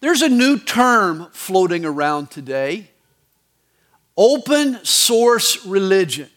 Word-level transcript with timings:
There's 0.00 0.22
a 0.22 0.28
new 0.28 0.58
term 0.58 1.28
floating 1.32 1.84
around 1.84 2.30
today 2.30 2.90
open 4.16 4.82
source 4.82 5.66
religion. 5.66 6.30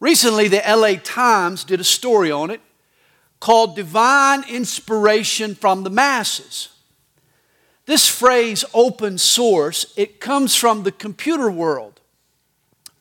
Recently, 0.00 0.48
the 0.48 0.62
LA 0.66 1.00
Times 1.02 1.64
did 1.64 1.80
a 1.80 1.84
story 1.84 2.30
on 2.30 2.50
it 2.50 2.60
called 3.40 3.76
Divine 3.76 4.44
Inspiration 4.48 5.54
from 5.54 5.82
the 5.82 5.90
Masses. 5.90 6.68
This 7.86 8.08
phrase, 8.08 8.64
open 8.74 9.16
source, 9.16 9.92
it 9.96 10.20
comes 10.20 10.54
from 10.54 10.82
the 10.82 10.92
computer 10.92 11.50
world. 11.50 12.00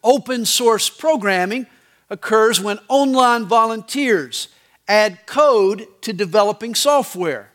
Open 0.03 0.45
source 0.45 0.89
programming 0.89 1.65
occurs 2.09 2.61
when 2.61 2.79
online 2.87 3.45
volunteers 3.45 4.49
add 4.87 5.25
code 5.25 5.87
to 6.01 6.13
developing 6.13 6.75
software. 6.75 7.51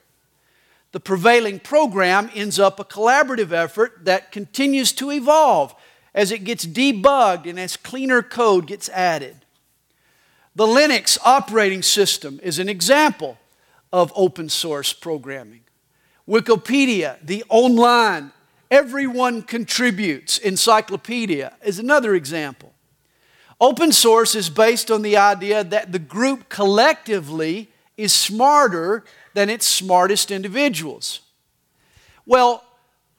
The 0.92 1.00
prevailing 1.00 1.60
program 1.60 2.30
ends 2.34 2.58
up 2.58 2.80
a 2.80 2.84
collaborative 2.84 3.52
effort 3.52 4.04
that 4.04 4.32
continues 4.32 4.92
to 4.92 5.10
evolve 5.10 5.74
as 6.14 6.32
it 6.32 6.44
gets 6.44 6.66
debugged 6.66 7.48
and 7.48 7.58
as 7.60 7.76
cleaner 7.76 8.22
code 8.22 8.66
gets 8.66 8.88
added. 8.88 9.36
The 10.56 10.66
Linux 10.66 11.16
operating 11.24 11.82
system 11.82 12.40
is 12.42 12.58
an 12.58 12.68
example 12.68 13.38
of 13.92 14.12
open 14.16 14.48
source 14.48 14.92
programming. 14.92 15.60
Wikipedia, 16.28 17.18
the 17.22 17.44
online, 17.48 18.32
everyone 18.70 19.42
contributes 19.42 20.38
encyclopedia, 20.38 21.54
is 21.64 21.78
another 21.78 22.14
example. 22.14 22.72
Open 23.60 23.92
source 23.92 24.34
is 24.34 24.50
based 24.50 24.90
on 24.90 25.02
the 25.02 25.16
idea 25.16 25.62
that 25.62 25.92
the 25.92 25.98
group 25.98 26.48
collectively 26.48 27.70
is 27.96 28.12
smarter 28.12 29.04
than 29.34 29.50
its 29.50 29.66
smartest 29.66 30.30
individuals. 30.30 31.20
Well, 32.26 32.64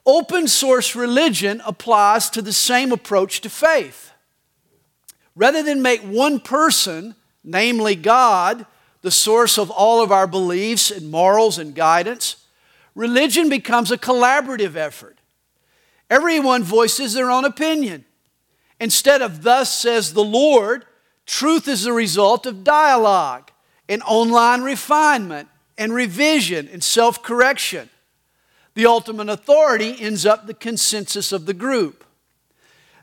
open 0.05 0.47
source 0.47 0.95
religion 0.95 1.61
applies 1.65 2.29
to 2.31 2.41
the 2.41 2.53
same 2.53 2.91
approach 2.91 3.41
to 3.41 3.49
faith. 3.49 4.11
Rather 5.35 5.63
than 5.63 5.81
make 5.81 6.01
one 6.01 6.39
person, 6.39 7.15
namely 7.43 7.95
God, 7.95 8.65
the 9.01 9.11
source 9.11 9.57
of 9.57 9.71
all 9.71 10.01
of 10.03 10.11
our 10.11 10.27
beliefs 10.27 10.91
and 10.91 11.09
morals 11.09 11.57
and 11.57 11.73
guidance, 11.73 12.45
religion 12.95 13.49
becomes 13.49 13.91
a 13.91 13.97
collaborative 13.97 14.75
effort. 14.75 15.17
Everyone 16.09 16.63
voices 16.63 17.13
their 17.13 17.31
own 17.31 17.45
opinion. 17.45 18.05
Instead 18.79 19.21
of, 19.21 19.43
Thus 19.43 19.77
says 19.77 20.13
the 20.13 20.23
Lord, 20.23 20.85
truth 21.25 21.67
is 21.67 21.83
the 21.83 21.93
result 21.93 22.45
of 22.45 22.63
dialogue 22.63 23.51
and 23.87 24.03
online 24.03 24.61
refinement 24.61 25.47
and 25.81 25.95
revision 25.95 26.69
and 26.71 26.83
self 26.83 27.23
correction. 27.23 27.89
The 28.75 28.85
ultimate 28.85 29.29
authority 29.29 29.95
ends 29.99 30.27
up 30.27 30.45
the 30.45 30.53
consensus 30.53 31.31
of 31.31 31.47
the 31.47 31.55
group. 31.55 32.05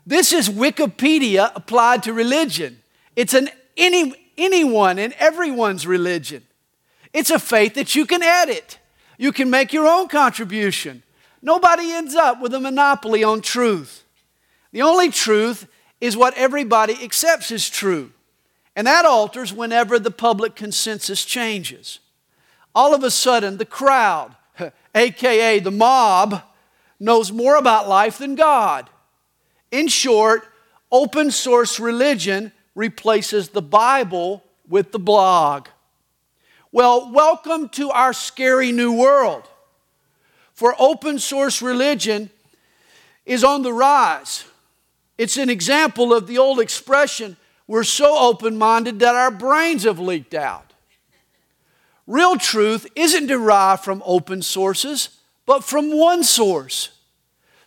This 0.07 0.31
is 0.31 0.49
Wikipedia 0.49 1.51
applied 1.55 2.03
to 2.03 2.13
religion. 2.13 2.81
It's 3.17 3.33
an 3.33 3.49
any, 3.75 4.13
anyone 4.37 4.97
and 4.97 5.13
everyone's 5.19 5.85
religion. 5.85 6.43
It's 7.11 7.29
a 7.29 7.37
faith 7.37 7.73
that 7.73 7.95
you 7.95 8.05
can 8.05 8.23
edit. 8.23 8.79
You 9.17 9.33
can 9.33 9.49
make 9.49 9.73
your 9.73 9.85
own 9.85 10.07
contribution. 10.07 11.03
Nobody 11.41 11.91
ends 11.91 12.15
up 12.15 12.41
with 12.41 12.53
a 12.53 12.61
monopoly 12.61 13.25
on 13.25 13.41
truth. 13.41 14.05
The 14.71 14.83
only 14.83 15.11
truth 15.11 15.67
is 15.99 16.15
what 16.15 16.33
everybody 16.37 17.03
accepts 17.03 17.51
as 17.51 17.69
true. 17.69 18.11
And 18.73 18.87
that 18.87 19.03
alters 19.03 19.51
whenever 19.51 19.99
the 19.99 20.11
public 20.11 20.55
consensus 20.55 21.25
changes. 21.25 21.99
All 22.75 22.93
of 22.93 23.03
a 23.03 23.11
sudden, 23.11 23.57
the 23.57 23.65
crowd, 23.65 24.35
aka 24.95 25.59
the 25.59 25.71
mob, 25.71 26.43
knows 26.99 27.31
more 27.31 27.55
about 27.55 27.87
life 27.87 28.17
than 28.17 28.35
God. 28.35 28.89
In 29.71 29.87
short, 29.87 30.47
open 30.91 31.31
source 31.31 31.79
religion 31.79 32.51
replaces 32.75 33.49
the 33.49 33.61
Bible 33.61 34.43
with 34.67 34.91
the 34.91 34.99
blog. 34.99 35.67
Well, 36.71 37.11
welcome 37.11 37.69
to 37.69 37.89
our 37.89 38.13
scary 38.13 38.71
new 38.71 38.93
world. 38.93 39.47
For 40.53 40.75
open 40.77 41.19
source 41.19 41.61
religion 41.61 42.29
is 43.25 43.43
on 43.43 43.63
the 43.63 43.73
rise. 43.73 44.45
It's 45.17 45.37
an 45.37 45.49
example 45.49 46.13
of 46.13 46.27
the 46.27 46.37
old 46.37 46.59
expression 46.59 47.37
we're 47.65 47.83
so 47.83 48.17
open 48.17 48.57
minded 48.57 48.99
that 48.99 49.15
our 49.15 49.29
brains 49.29 49.83
have 49.83 49.99
leaked 49.99 50.33
out. 50.33 50.68
Real 52.09 52.37
truth 52.37 52.87
isn't 52.95 53.27
derived 53.27 53.83
from 53.83 54.01
open 54.03 54.41
sources, 54.41 55.09
but 55.45 55.63
from 55.63 55.95
one 55.95 56.23
source. 56.23 56.89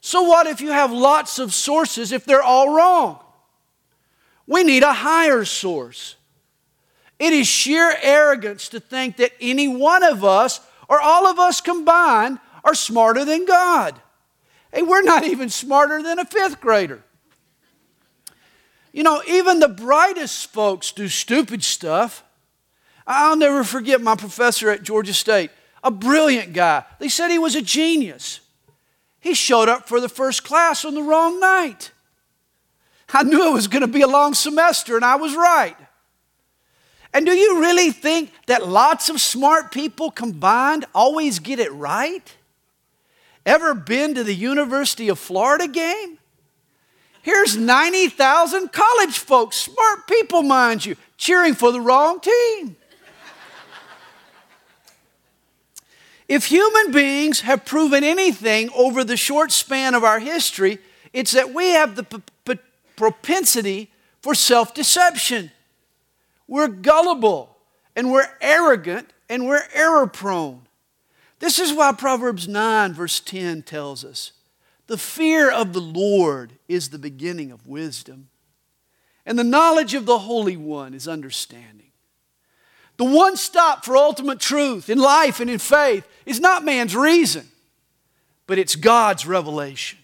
So, 0.00 0.22
what 0.22 0.48
if 0.48 0.60
you 0.60 0.72
have 0.72 0.90
lots 0.90 1.38
of 1.38 1.54
sources 1.54 2.10
if 2.10 2.24
they're 2.24 2.42
all 2.42 2.74
wrong? 2.74 3.20
We 4.48 4.64
need 4.64 4.82
a 4.82 4.92
higher 4.92 5.44
source. 5.44 6.16
It 7.20 7.32
is 7.32 7.46
sheer 7.46 7.94
arrogance 8.02 8.68
to 8.70 8.80
think 8.80 9.18
that 9.18 9.30
any 9.40 9.68
one 9.68 10.02
of 10.02 10.24
us 10.24 10.60
or 10.88 11.00
all 11.00 11.28
of 11.28 11.38
us 11.38 11.60
combined 11.60 12.40
are 12.64 12.74
smarter 12.74 13.24
than 13.24 13.46
God. 13.46 13.94
Hey, 14.74 14.82
we're 14.82 15.02
not 15.02 15.22
even 15.22 15.50
smarter 15.50 16.02
than 16.02 16.18
a 16.18 16.24
fifth 16.24 16.60
grader. 16.60 17.04
You 18.92 19.04
know, 19.04 19.22
even 19.28 19.60
the 19.60 19.68
brightest 19.68 20.48
folks 20.48 20.90
do 20.90 21.06
stupid 21.06 21.62
stuff. 21.62 22.24
I'll 23.06 23.36
never 23.36 23.64
forget 23.64 24.00
my 24.00 24.14
professor 24.14 24.70
at 24.70 24.82
Georgia 24.82 25.14
State, 25.14 25.50
a 25.82 25.90
brilliant 25.90 26.52
guy. 26.52 26.84
They 26.98 27.08
said 27.08 27.30
he 27.30 27.38
was 27.38 27.54
a 27.54 27.62
genius. 27.62 28.40
He 29.20 29.34
showed 29.34 29.68
up 29.68 29.88
for 29.88 30.00
the 30.00 30.08
first 30.08 30.44
class 30.44 30.84
on 30.84 30.94
the 30.94 31.02
wrong 31.02 31.40
night. 31.40 31.92
I 33.12 33.22
knew 33.22 33.48
it 33.48 33.52
was 33.52 33.68
going 33.68 33.82
to 33.82 33.86
be 33.86 34.02
a 34.02 34.08
long 34.08 34.34
semester, 34.34 34.96
and 34.96 35.04
I 35.04 35.16
was 35.16 35.34
right. 35.34 35.76
And 37.12 37.26
do 37.26 37.32
you 37.32 37.60
really 37.60 37.90
think 37.90 38.32
that 38.46 38.66
lots 38.66 39.08
of 39.10 39.20
smart 39.20 39.70
people 39.70 40.10
combined 40.10 40.86
always 40.94 41.38
get 41.38 41.58
it 41.58 41.72
right? 41.72 42.36
Ever 43.44 43.74
been 43.74 44.14
to 44.14 44.24
the 44.24 44.34
University 44.34 45.08
of 45.08 45.18
Florida 45.18 45.68
game? 45.68 46.18
Here's 47.22 47.56
90,000 47.56 48.72
college 48.72 49.18
folks, 49.18 49.56
smart 49.56 50.08
people, 50.08 50.42
mind 50.42 50.84
you, 50.84 50.96
cheering 51.16 51.54
for 51.54 51.70
the 51.70 51.80
wrong 51.80 52.18
team. 52.18 52.76
If 56.32 56.46
human 56.46 56.92
beings 56.92 57.42
have 57.42 57.66
proven 57.66 58.02
anything 58.02 58.70
over 58.74 59.04
the 59.04 59.18
short 59.18 59.52
span 59.52 59.94
of 59.94 60.02
our 60.02 60.18
history, 60.18 60.78
it's 61.12 61.32
that 61.32 61.52
we 61.52 61.72
have 61.72 61.94
the 61.94 62.04
p- 62.04 62.22
p- 62.46 62.58
propensity 62.96 63.90
for 64.22 64.34
self 64.34 64.72
deception. 64.72 65.50
We're 66.48 66.68
gullible 66.68 67.58
and 67.94 68.10
we're 68.10 68.30
arrogant 68.40 69.12
and 69.28 69.46
we're 69.46 69.64
error 69.74 70.06
prone. 70.06 70.62
This 71.38 71.58
is 71.58 71.70
why 71.70 71.92
Proverbs 71.92 72.48
9, 72.48 72.94
verse 72.94 73.20
10 73.20 73.64
tells 73.64 74.02
us 74.02 74.32
the 74.86 74.96
fear 74.96 75.50
of 75.50 75.74
the 75.74 75.82
Lord 75.82 76.54
is 76.66 76.88
the 76.88 76.98
beginning 76.98 77.52
of 77.52 77.66
wisdom, 77.66 78.30
and 79.26 79.38
the 79.38 79.44
knowledge 79.44 79.92
of 79.92 80.06
the 80.06 80.20
Holy 80.20 80.56
One 80.56 80.94
is 80.94 81.06
understanding. 81.06 81.91
The 83.02 83.10
one 83.10 83.36
stop 83.36 83.84
for 83.84 83.96
ultimate 83.96 84.38
truth 84.38 84.88
in 84.88 84.96
life 84.96 85.40
and 85.40 85.50
in 85.50 85.58
faith 85.58 86.06
is 86.24 86.38
not 86.38 86.64
man's 86.64 86.94
reason, 86.94 87.48
but 88.46 88.60
it's 88.60 88.76
God's 88.76 89.26
revelation. 89.26 89.98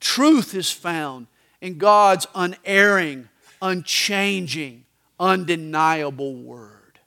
Truth 0.00 0.54
is 0.54 0.70
found 0.70 1.26
in 1.60 1.76
God's 1.76 2.26
unerring, 2.34 3.28
unchanging, 3.60 4.86
undeniable 5.20 6.36
word. 6.36 7.00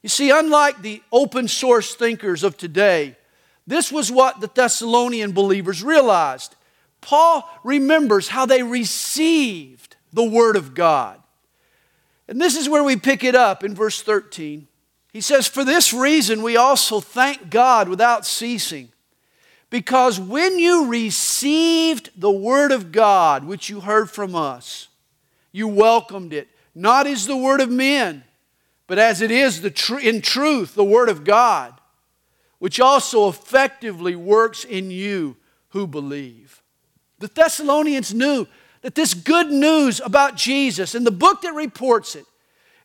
You 0.00 0.10
see, 0.10 0.30
unlike 0.30 0.82
the 0.82 1.02
open 1.10 1.48
source 1.48 1.96
thinkers 1.96 2.44
of 2.44 2.56
today, 2.56 3.16
this 3.66 3.90
was 3.90 4.12
what 4.12 4.40
the 4.40 4.50
Thessalonian 4.54 5.32
believers 5.32 5.82
realized. 5.82 6.54
Paul 7.00 7.50
remembers 7.64 8.28
how 8.28 8.46
they 8.46 8.62
received 8.62 9.96
the 10.12 10.22
Word 10.22 10.54
of 10.54 10.72
God. 10.72 11.19
And 12.30 12.40
this 12.40 12.56
is 12.56 12.68
where 12.68 12.82
we 12.82 12.96
pick 12.96 13.22
it 13.22 13.34
up 13.34 13.62
in 13.62 13.74
verse 13.74 14.00
13. 14.00 14.66
He 15.12 15.20
says, 15.20 15.46
For 15.46 15.64
this 15.64 15.92
reason 15.92 16.42
we 16.42 16.56
also 16.56 17.00
thank 17.00 17.50
God 17.50 17.88
without 17.88 18.24
ceasing, 18.24 18.88
because 19.68 20.18
when 20.18 20.58
you 20.58 20.86
received 20.86 22.10
the 22.16 22.30
Word 22.30 22.72
of 22.72 22.90
God, 22.90 23.44
which 23.44 23.68
you 23.68 23.80
heard 23.80 24.10
from 24.10 24.34
us, 24.34 24.88
you 25.52 25.68
welcomed 25.68 26.32
it 26.32 26.48
not 26.74 27.06
as 27.06 27.26
the 27.26 27.36
word 27.36 27.60
of 27.60 27.70
men, 27.70 28.24
but 28.86 28.98
as 28.98 29.20
it 29.20 29.30
is 29.30 29.60
the 29.60 29.70
tr- 29.70 29.98
in 29.98 30.20
truth 30.20 30.74
the 30.74 30.84
word 30.84 31.08
of 31.08 31.24
God, 31.24 31.74
which 32.58 32.80
also 32.80 33.28
effectively 33.28 34.14
works 34.16 34.64
in 34.64 34.90
you 34.90 35.36
who 35.70 35.86
believe. 35.86 36.62
The 37.18 37.28
Thessalonians 37.28 38.14
knew 38.14 38.46
that 38.82 38.94
this 38.94 39.14
good 39.14 39.50
news 39.50 40.00
about 40.00 40.36
Jesus 40.36 40.94
and 40.94 41.06
the 41.06 41.10
book 41.10 41.42
that 41.42 41.54
reports 41.54 42.14
it, 42.14 42.24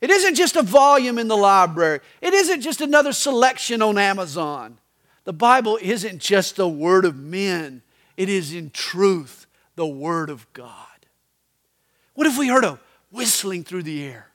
it 0.02 0.10
isn't 0.10 0.36
just 0.36 0.56
a 0.56 0.62
volume 0.62 1.18
in 1.18 1.28
the 1.28 1.38
library. 1.38 2.00
It 2.22 2.34
isn't 2.34 2.62
just 2.62 2.82
another 2.82 3.14
selection 3.14 3.82
on 3.82 3.98
Amazon. 3.98 4.78
The 5.24 5.34
Bible 5.34 5.80
isn't 5.82 6.20
just 6.20 6.58
the 6.58 6.68
word 6.68 7.06
of 7.06 7.16
men, 7.16 7.82
it 8.18 8.30
is 8.30 8.54
in 8.54 8.70
truth 8.70 9.48
the 9.76 9.88
word 9.88 10.30
of 10.30 10.52
God. 10.54 10.72
What 12.14 12.28
if 12.28 12.38
we 12.38 12.48
heard 12.48 12.64
a 12.64 12.80
whistling 13.12 13.64
through 13.64 13.84
the 13.84 14.04
air? 14.06 14.28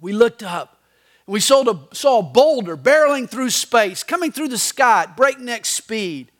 We 0.00 0.12
looked 0.12 0.42
up 0.42 0.80
and 1.26 1.32
we 1.32 1.40
saw 1.40 1.68
a, 1.68 1.94
saw 1.94 2.20
a 2.20 2.22
boulder 2.22 2.76
barreling 2.76 3.28
through 3.28 3.50
space, 3.50 4.02
coming 4.02 4.32
through 4.32 4.48
the 4.48 4.58
sky 4.58 5.02
at 5.02 5.16
breakneck 5.16 5.66
speed. 5.66 6.30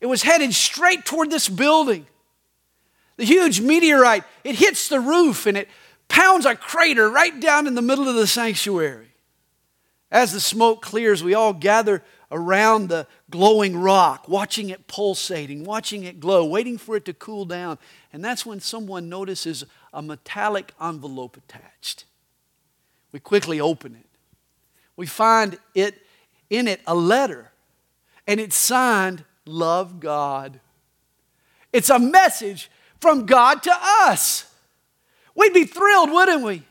It 0.00 0.06
was 0.06 0.22
headed 0.22 0.52
straight 0.54 1.04
toward 1.04 1.30
this 1.30 1.48
building. 1.48 2.06
The 3.16 3.24
huge 3.24 3.60
meteorite, 3.60 4.24
it 4.42 4.56
hits 4.56 4.88
the 4.88 5.00
roof 5.00 5.46
and 5.46 5.56
it 5.56 5.68
pounds 6.08 6.46
a 6.46 6.54
crater 6.54 7.08
right 7.08 7.38
down 7.40 7.66
in 7.66 7.74
the 7.74 7.82
middle 7.82 8.08
of 8.08 8.14
the 8.14 8.26
sanctuary. 8.26 9.14
As 10.10 10.32
the 10.32 10.40
smoke 10.40 10.82
clears, 10.82 11.24
we 11.24 11.34
all 11.34 11.52
gather 11.52 12.02
around 12.30 12.88
the 12.88 13.06
glowing 13.30 13.76
rock, 13.76 14.28
watching 14.28 14.70
it 14.70 14.86
pulsating, 14.86 15.64
watching 15.64 16.04
it 16.04 16.20
glow, 16.20 16.44
waiting 16.44 16.78
for 16.78 16.96
it 16.96 17.04
to 17.04 17.14
cool 17.14 17.44
down. 17.44 17.78
And 18.12 18.24
that's 18.24 18.44
when 18.44 18.60
someone 18.60 19.08
notices 19.08 19.64
a 19.92 20.02
metallic 20.02 20.72
envelope 20.80 21.36
attached. 21.36 22.04
We 23.12 23.20
quickly 23.20 23.60
open 23.60 23.94
it. 23.94 24.06
We 24.96 25.06
find 25.06 25.58
it 25.74 26.02
in 26.50 26.68
it 26.68 26.80
a 26.86 26.94
letter, 26.94 27.52
and 28.26 28.40
it's 28.40 28.56
signed 28.56 29.24
Love 29.46 30.00
God. 30.00 30.60
It's 31.72 31.90
a 31.90 31.98
message 31.98 32.70
from 33.04 33.26
God 33.26 33.62
to 33.64 33.72
us. 33.76 34.50
We'd 35.34 35.52
be 35.52 35.64
thrilled, 35.64 36.10
wouldn't 36.10 36.42
we? 36.42 36.62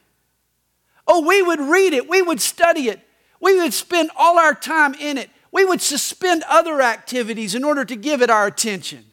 Oh, 1.05 1.23
we 1.23 1.43
would 1.43 1.59
read 1.59 1.93
it, 1.93 2.09
we 2.09 2.23
would 2.23 2.41
study 2.41 2.89
it, 2.89 2.99
we 3.39 3.61
would 3.61 3.71
spend 3.71 4.09
all 4.17 4.39
our 4.39 4.55
time 4.55 4.95
in 4.95 5.19
it. 5.19 5.29
We 5.51 5.63
would 5.63 5.81
suspend 5.81 6.43
other 6.49 6.81
activities 6.81 7.53
in 7.53 7.63
order 7.63 7.85
to 7.85 7.95
give 7.95 8.23
it 8.23 8.31
our 8.31 8.47
attention. 8.47 9.05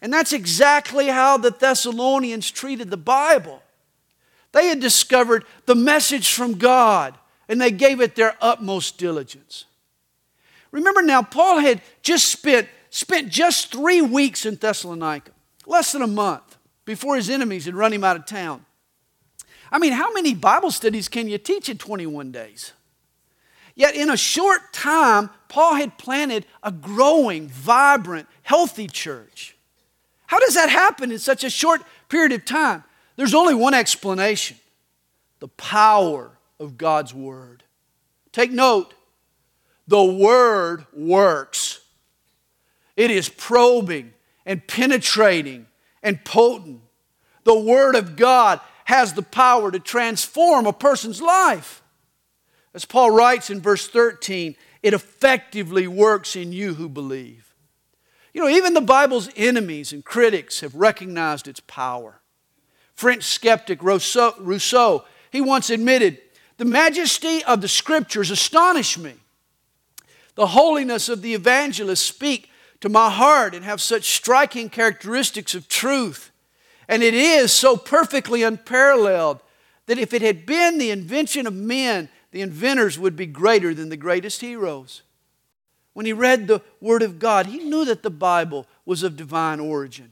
And 0.00 0.12
that's 0.12 0.32
exactly 0.32 1.08
how 1.08 1.36
the 1.36 1.50
Thessalonians 1.50 2.48
treated 2.52 2.88
the 2.88 2.96
Bible. 2.96 3.60
They 4.52 4.68
had 4.68 4.78
discovered 4.78 5.44
the 5.66 5.74
message 5.74 6.32
from 6.32 6.58
God 6.58 7.18
and 7.48 7.60
they 7.60 7.72
gave 7.72 8.00
it 8.00 8.14
their 8.14 8.36
utmost 8.40 8.96
diligence. 8.96 9.64
Remember 10.70 11.02
now, 11.02 11.22
Paul 11.22 11.58
had 11.58 11.82
just 12.02 12.26
spent, 12.26 12.68
spent 12.90 13.28
just 13.28 13.72
three 13.72 14.02
weeks 14.02 14.46
in 14.46 14.54
Thessalonica, 14.54 15.32
less 15.66 15.92
than 15.92 16.02
a 16.02 16.06
month, 16.06 16.56
before 16.84 17.16
his 17.16 17.30
enemies 17.30 17.64
had 17.64 17.74
run 17.74 17.92
him 17.92 18.04
out 18.04 18.16
of 18.16 18.26
town. 18.26 18.64
I 19.72 19.78
mean, 19.78 19.92
how 19.92 20.12
many 20.12 20.34
Bible 20.34 20.70
studies 20.70 21.08
can 21.08 21.28
you 21.28 21.38
teach 21.38 21.68
in 21.68 21.78
21 21.78 22.30
days? 22.30 22.72
Yet, 23.74 23.96
in 23.96 24.08
a 24.08 24.16
short 24.16 24.72
time, 24.72 25.30
Paul 25.48 25.74
had 25.74 25.98
planted 25.98 26.46
a 26.62 26.70
growing, 26.70 27.48
vibrant, 27.48 28.28
healthy 28.42 28.86
church. 28.86 29.56
How 30.26 30.38
does 30.38 30.54
that 30.54 30.68
happen 30.68 31.10
in 31.10 31.18
such 31.18 31.42
a 31.42 31.50
short 31.50 31.82
period 32.08 32.32
of 32.32 32.44
time? 32.44 32.84
There's 33.16 33.34
only 33.34 33.54
one 33.54 33.74
explanation 33.74 34.56
the 35.40 35.48
power 35.48 36.30
of 36.58 36.78
God's 36.78 37.12
Word. 37.12 37.64
Take 38.32 38.50
note 38.50 38.94
the 39.86 40.02
Word 40.02 40.86
works, 40.92 41.80
it 42.96 43.10
is 43.10 43.28
probing 43.28 44.13
and 44.44 44.66
penetrating 44.66 45.66
and 46.02 46.24
potent. 46.24 46.80
The 47.44 47.58
Word 47.58 47.94
of 47.94 48.16
God 48.16 48.60
has 48.84 49.14
the 49.14 49.22
power 49.22 49.70
to 49.70 49.78
transform 49.78 50.66
a 50.66 50.72
person's 50.72 51.22
life. 51.22 51.82
As 52.74 52.84
Paul 52.84 53.10
writes 53.10 53.50
in 53.50 53.60
verse 53.60 53.88
13, 53.88 54.56
it 54.82 54.92
effectively 54.92 55.86
works 55.86 56.36
in 56.36 56.52
you 56.52 56.74
who 56.74 56.88
believe. 56.88 57.54
You 58.34 58.42
know, 58.42 58.48
even 58.48 58.74
the 58.74 58.80
Bible's 58.80 59.30
enemies 59.36 59.92
and 59.92 60.04
critics 60.04 60.60
have 60.60 60.74
recognized 60.74 61.46
its 61.46 61.60
power. 61.60 62.20
French 62.94 63.24
skeptic 63.24 63.82
Rousseau, 63.82 64.34
Rousseau 64.38 65.04
he 65.30 65.40
once 65.40 65.70
admitted, 65.70 66.18
The 66.58 66.64
majesty 66.64 67.42
of 67.44 67.60
the 67.60 67.68
scriptures 67.68 68.30
astonish 68.30 68.98
me. 68.98 69.14
The 70.34 70.48
holiness 70.48 71.08
of 71.08 71.22
the 71.22 71.34
evangelists 71.34 72.02
speak 72.02 72.50
to 72.84 72.90
my 72.90 73.08
heart 73.08 73.54
and 73.54 73.64
have 73.64 73.80
such 73.80 74.10
striking 74.10 74.68
characteristics 74.68 75.54
of 75.54 75.68
truth. 75.68 76.30
And 76.86 77.02
it 77.02 77.14
is 77.14 77.50
so 77.50 77.78
perfectly 77.78 78.42
unparalleled 78.42 79.40
that 79.86 79.96
if 79.96 80.12
it 80.12 80.20
had 80.20 80.44
been 80.44 80.76
the 80.76 80.90
invention 80.90 81.46
of 81.46 81.54
men, 81.54 82.10
the 82.30 82.42
inventors 82.42 82.98
would 82.98 83.16
be 83.16 83.24
greater 83.24 83.72
than 83.72 83.88
the 83.88 83.96
greatest 83.96 84.42
heroes. 84.42 85.00
When 85.94 86.04
he 86.04 86.12
read 86.12 86.46
the 86.46 86.60
Word 86.78 87.00
of 87.00 87.18
God, 87.18 87.46
he 87.46 87.60
knew 87.60 87.86
that 87.86 88.02
the 88.02 88.10
Bible 88.10 88.66
was 88.84 89.02
of 89.02 89.16
divine 89.16 89.60
origin. 89.60 90.10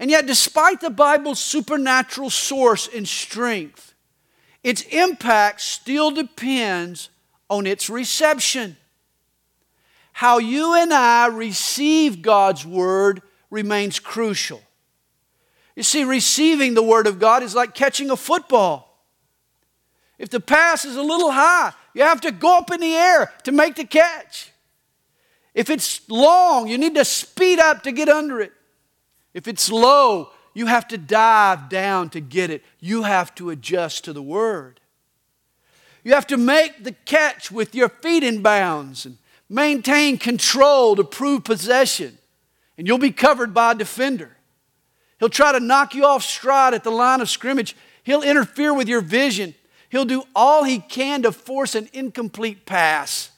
And 0.00 0.10
yet, 0.10 0.24
despite 0.24 0.80
the 0.80 0.88
Bible's 0.88 1.38
supernatural 1.38 2.30
source 2.30 2.88
and 2.88 3.06
strength, 3.06 3.92
its 4.64 4.80
impact 4.84 5.60
still 5.60 6.10
depends 6.12 7.10
on 7.50 7.66
its 7.66 7.90
reception. 7.90 8.78
How 10.18 10.38
you 10.38 10.74
and 10.74 10.92
I 10.92 11.28
receive 11.28 12.22
God's 12.22 12.66
Word 12.66 13.22
remains 13.50 14.00
crucial. 14.00 14.60
You 15.76 15.84
see, 15.84 16.02
receiving 16.02 16.74
the 16.74 16.82
Word 16.82 17.06
of 17.06 17.20
God 17.20 17.44
is 17.44 17.54
like 17.54 17.72
catching 17.72 18.10
a 18.10 18.16
football. 18.16 19.00
If 20.18 20.28
the 20.28 20.40
pass 20.40 20.84
is 20.84 20.96
a 20.96 21.02
little 21.02 21.30
high, 21.30 21.72
you 21.94 22.02
have 22.02 22.20
to 22.22 22.32
go 22.32 22.58
up 22.58 22.72
in 22.72 22.80
the 22.80 22.96
air 22.96 23.32
to 23.44 23.52
make 23.52 23.76
the 23.76 23.84
catch. 23.84 24.50
If 25.54 25.70
it's 25.70 26.00
long, 26.10 26.66
you 26.66 26.78
need 26.78 26.96
to 26.96 27.04
speed 27.04 27.60
up 27.60 27.84
to 27.84 27.92
get 27.92 28.08
under 28.08 28.40
it. 28.40 28.52
If 29.34 29.46
it's 29.46 29.70
low, 29.70 30.30
you 30.52 30.66
have 30.66 30.88
to 30.88 30.98
dive 30.98 31.68
down 31.68 32.10
to 32.10 32.20
get 32.20 32.50
it. 32.50 32.64
You 32.80 33.04
have 33.04 33.36
to 33.36 33.50
adjust 33.50 34.02
to 34.06 34.12
the 34.12 34.20
word. 34.20 34.80
You 36.02 36.14
have 36.14 36.26
to 36.26 36.36
make 36.36 36.82
the 36.82 36.96
catch 37.04 37.52
with 37.52 37.72
your 37.72 37.88
feet 37.88 38.24
in 38.24 38.42
bounds 38.42 39.06
and 39.06 39.18
maintain 39.48 40.18
control 40.18 40.96
to 40.96 41.04
prove 41.04 41.44
possession. 41.44 42.18
And 42.76 42.86
you'll 42.86 42.98
be 42.98 43.10
covered 43.10 43.52
by 43.52 43.72
a 43.72 43.74
defender. 43.74 44.36
He'll 45.18 45.28
try 45.28 45.52
to 45.52 45.60
knock 45.60 45.94
you 45.94 46.04
off 46.04 46.22
stride 46.22 46.74
at 46.74 46.84
the 46.84 46.90
line 46.90 47.20
of 47.20 47.28
scrimmage. 47.28 47.74
He'll 48.04 48.22
interfere 48.22 48.72
with 48.72 48.88
your 48.88 49.00
vision. 49.00 49.54
He'll 49.88 50.04
do 50.04 50.22
all 50.34 50.64
he 50.64 50.78
can 50.78 51.22
to 51.22 51.32
force 51.32 51.74
an 51.74 51.88
incomplete 51.92 52.66
pass. 52.66 53.30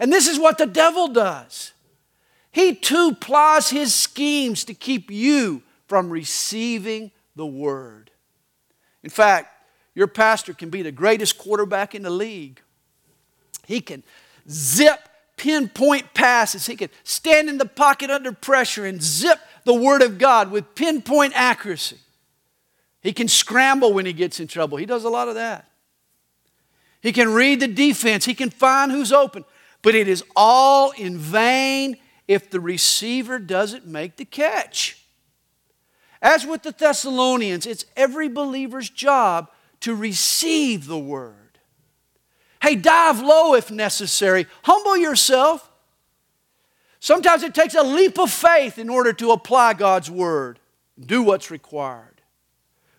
And 0.00 0.12
this 0.12 0.26
is 0.26 0.38
what 0.38 0.58
the 0.58 0.66
devil 0.66 1.08
does. 1.08 1.72
He 2.50 2.74
too 2.74 3.14
plies 3.14 3.70
his 3.70 3.94
schemes 3.94 4.64
to 4.64 4.74
keep 4.74 5.10
you 5.10 5.62
from 5.86 6.10
receiving 6.10 7.12
the 7.36 7.46
word. 7.46 8.10
In 9.02 9.10
fact, 9.10 9.52
your 9.94 10.06
pastor 10.06 10.52
can 10.52 10.70
be 10.70 10.82
the 10.82 10.92
greatest 10.92 11.38
quarterback 11.38 11.94
in 11.94 12.02
the 12.02 12.10
league. 12.10 12.60
He 13.66 13.80
can 13.80 14.02
zip 14.50 15.05
pinpoint 15.36 16.14
passes. 16.14 16.66
He 16.66 16.76
can 16.76 16.90
stand 17.04 17.48
in 17.48 17.58
the 17.58 17.66
pocket 17.66 18.10
under 18.10 18.32
pressure 18.32 18.84
and 18.84 19.02
zip 19.02 19.38
the 19.64 19.74
word 19.74 20.02
of 20.02 20.18
God 20.18 20.50
with 20.50 20.74
pinpoint 20.74 21.32
accuracy. 21.34 21.98
He 23.02 23.12
can 23.12 23.28
scramble 23.28 23.92
when 23.92 24.06
he 24.06 24.12
gets 24.12 24.40
in 24.40 24.48
trouble. 24.48 24.78
He 24.78 24.86
does 24.86 25.04
a 25.04 25.08
lot 25.08 25.28
of 25.28 25.34
that. 25.34 25.70
He 27.00 27.12
can 27.12 27.32
read 27.32 27.60
the 27.60 27.68
defense, 27.68 28.24
he 28.24 28.34
can 28.34 28.50
find 28.50 28.90
who's 28.90 29.12
open. 29.12 29.44
But 29.82 29.94
it 29.94 30.08
is 30.08 30.24
all 30.34 30.90
in 30.92 31.18
vain 31.18 31.98
if 32.26 32.50
the 32.50 32.58
receiver 32.58 33.38
doesn't 33.38 33.86
make 33.86 34.16
the 34.16 34.24
catch. 34.24 35.00
As 36.20 36.44
with 36.44 36.62
the 36.62 36.72
Thessalonians, 36.72 37.66
it's 37.66 37.84
every 37.96 38.28
believer's 38.28 38.90
job 38.90 39.50
to 39.80 39.94
receive 39.94 40.86
the 40.86 40.98
word. 40.98 41.45
Hey, 42.62 42.74
dive 42.74 43.20
low 43.20 43.54
if 43.54 43.70
necessary, 43.70 44.46
humble 44.64 44.96
yourself. 44.96 45.70
Sometimes 47.00 47.42
it 47.42 47.54
takes 47.54 47.74
a 47.74 47.82
leap 47.82 48.18
of 48.18 48.30
faith 48.30 48.78
in 48.78 48.88
order 48.88 49.12
to 49.12 49.32
apply 49.32 49.74
God's 49.74 50.10
word, 50.10 50.58
do 50.98 51.22
what's 51.22 51.50
required. 51.50 52.22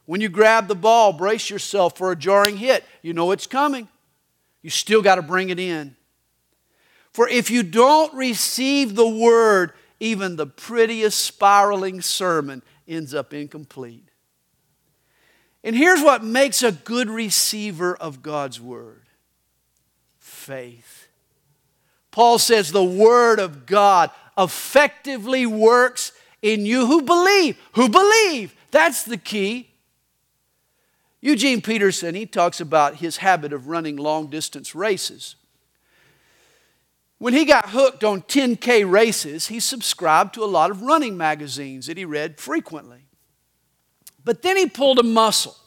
When 0.06 0.22
you 0.22 0.30
grab 0.30 0.68
the 0.68 0.76
ball, 0.76 1.12
brace 1.12 1.50
yourself 1.50 1.98
for 1.98 2.12
a 2.12 2.16
jarring 2.16 2.58
hit. 2.58 2.86
You 3.02 3.14
know 3.14 3.32
it's 3.32 3.48
coming. 3.48 3.90
You 4.62 4.70
still 4.70 5.02
got 5.02 5.16
to 5.16 5.22
bring 5.22 5.50
it 5.50 5.60
in. 5.60 5.96
For 7.12 7.28
if 7.28 7.50
you 7.50 7.64
don't 7.64 8.14
receive 8.14 8.96
the 8.96 9.08
word, 9.08 9.74
even 10.00 10.36
the 10.36 10.48
prettiest 10.48 11.20
spiraling 11.20 12.02
sermon 12.02 12.64
ends 12.88 13.14
up 13.14 13.34
incomplete. 13.34 14.10
And 15.64 15.76
here's 15.76 16.02
what 16.02 16.24
makes 16.24 16.64
a 16.64 16.72
good 16.72 17.10
receiver 17.10 17.96
of 17.96 18.22
God's 18.22 18.62
word 18.62 19.07
faith. 20.48 21.10
Paul 22.10 22.40
says 22.40 22.72
the 22.72 22.84
word 22.84 23.38
of 23.40 23.66
God 23.66 24.12
effectively 24.38 25.46
works 25.46 26.14
in 26.42 26.66
you 26.66 26.86
who 26.86 27.02
believe. 27.02 27.60
Who 27.74 27.90
believe? 27.90 28.56
That's 28.72 29.04
the 29.04 29.18
key. 29.18 29.72
Eugene 31.20 31.62
Peterson, 31.62 32.16
he 32.16 32.26
talks 32.26 32.62
about 32.62 32.96
his 32.96 33.18
habit 33.18 33.52
of 33.52 33.68
running 33.68 33.98
long 33.98 34.28
distance 34.28 34.74
races. 34.74 35.36
When 37.18 37.34
he 37.34 37.44
got 37.44 37.72
hooked 37.72 38.06
on 38.06 38.22
10K 38.22 38.90
races, 38.90 39.48
he 39.48 39.60
subscribed 39.60 40.34
to 40.36 40.44
a 40.44 40.46
lot 40.46 40.72
of 40.72 40.82
running 40.82 41.18
magazines 41.18 41.88
that 41.88 41.98
he 41.98 42.06
read 42.06 42.40
frequently. 42.40 43.06
But 44.24 44.44
then 44.44 44.56
he 44.56 44.68
pulled 44.68 45.00
a 45.00 45.04
muscle 45.04 45.58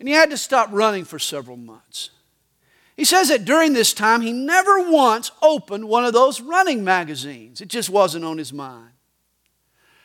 and 0.00 0.08
he 0.08 0.14
had 0.14 0.30
to 0.30 0.36
stop 0.36 0.68
running 0.72 1.04
for 1.04 1.20
several 1.20 1.56
months. 1.56 2.10
He 2.98 3.04
says 3.04 3.28
that 3.28 3.44
during 3.44 3.74
this 3.74 3.92
time, 3.92 4.22
he 4.22 4.32
never 4.32 4.90
once 4.90 5.30
opened 5.40 5.88
one 5.88 6.04
of 6.04 6.12
those 6.12 6.40
running 6.40 6.82
magazines. 6.82 7.60
It 7.60 7.68
just 7.68 7.88
wasn't 7.88 8.24
on 8.24 8.38
his 8.38 8.52
mind. 8.52 8.90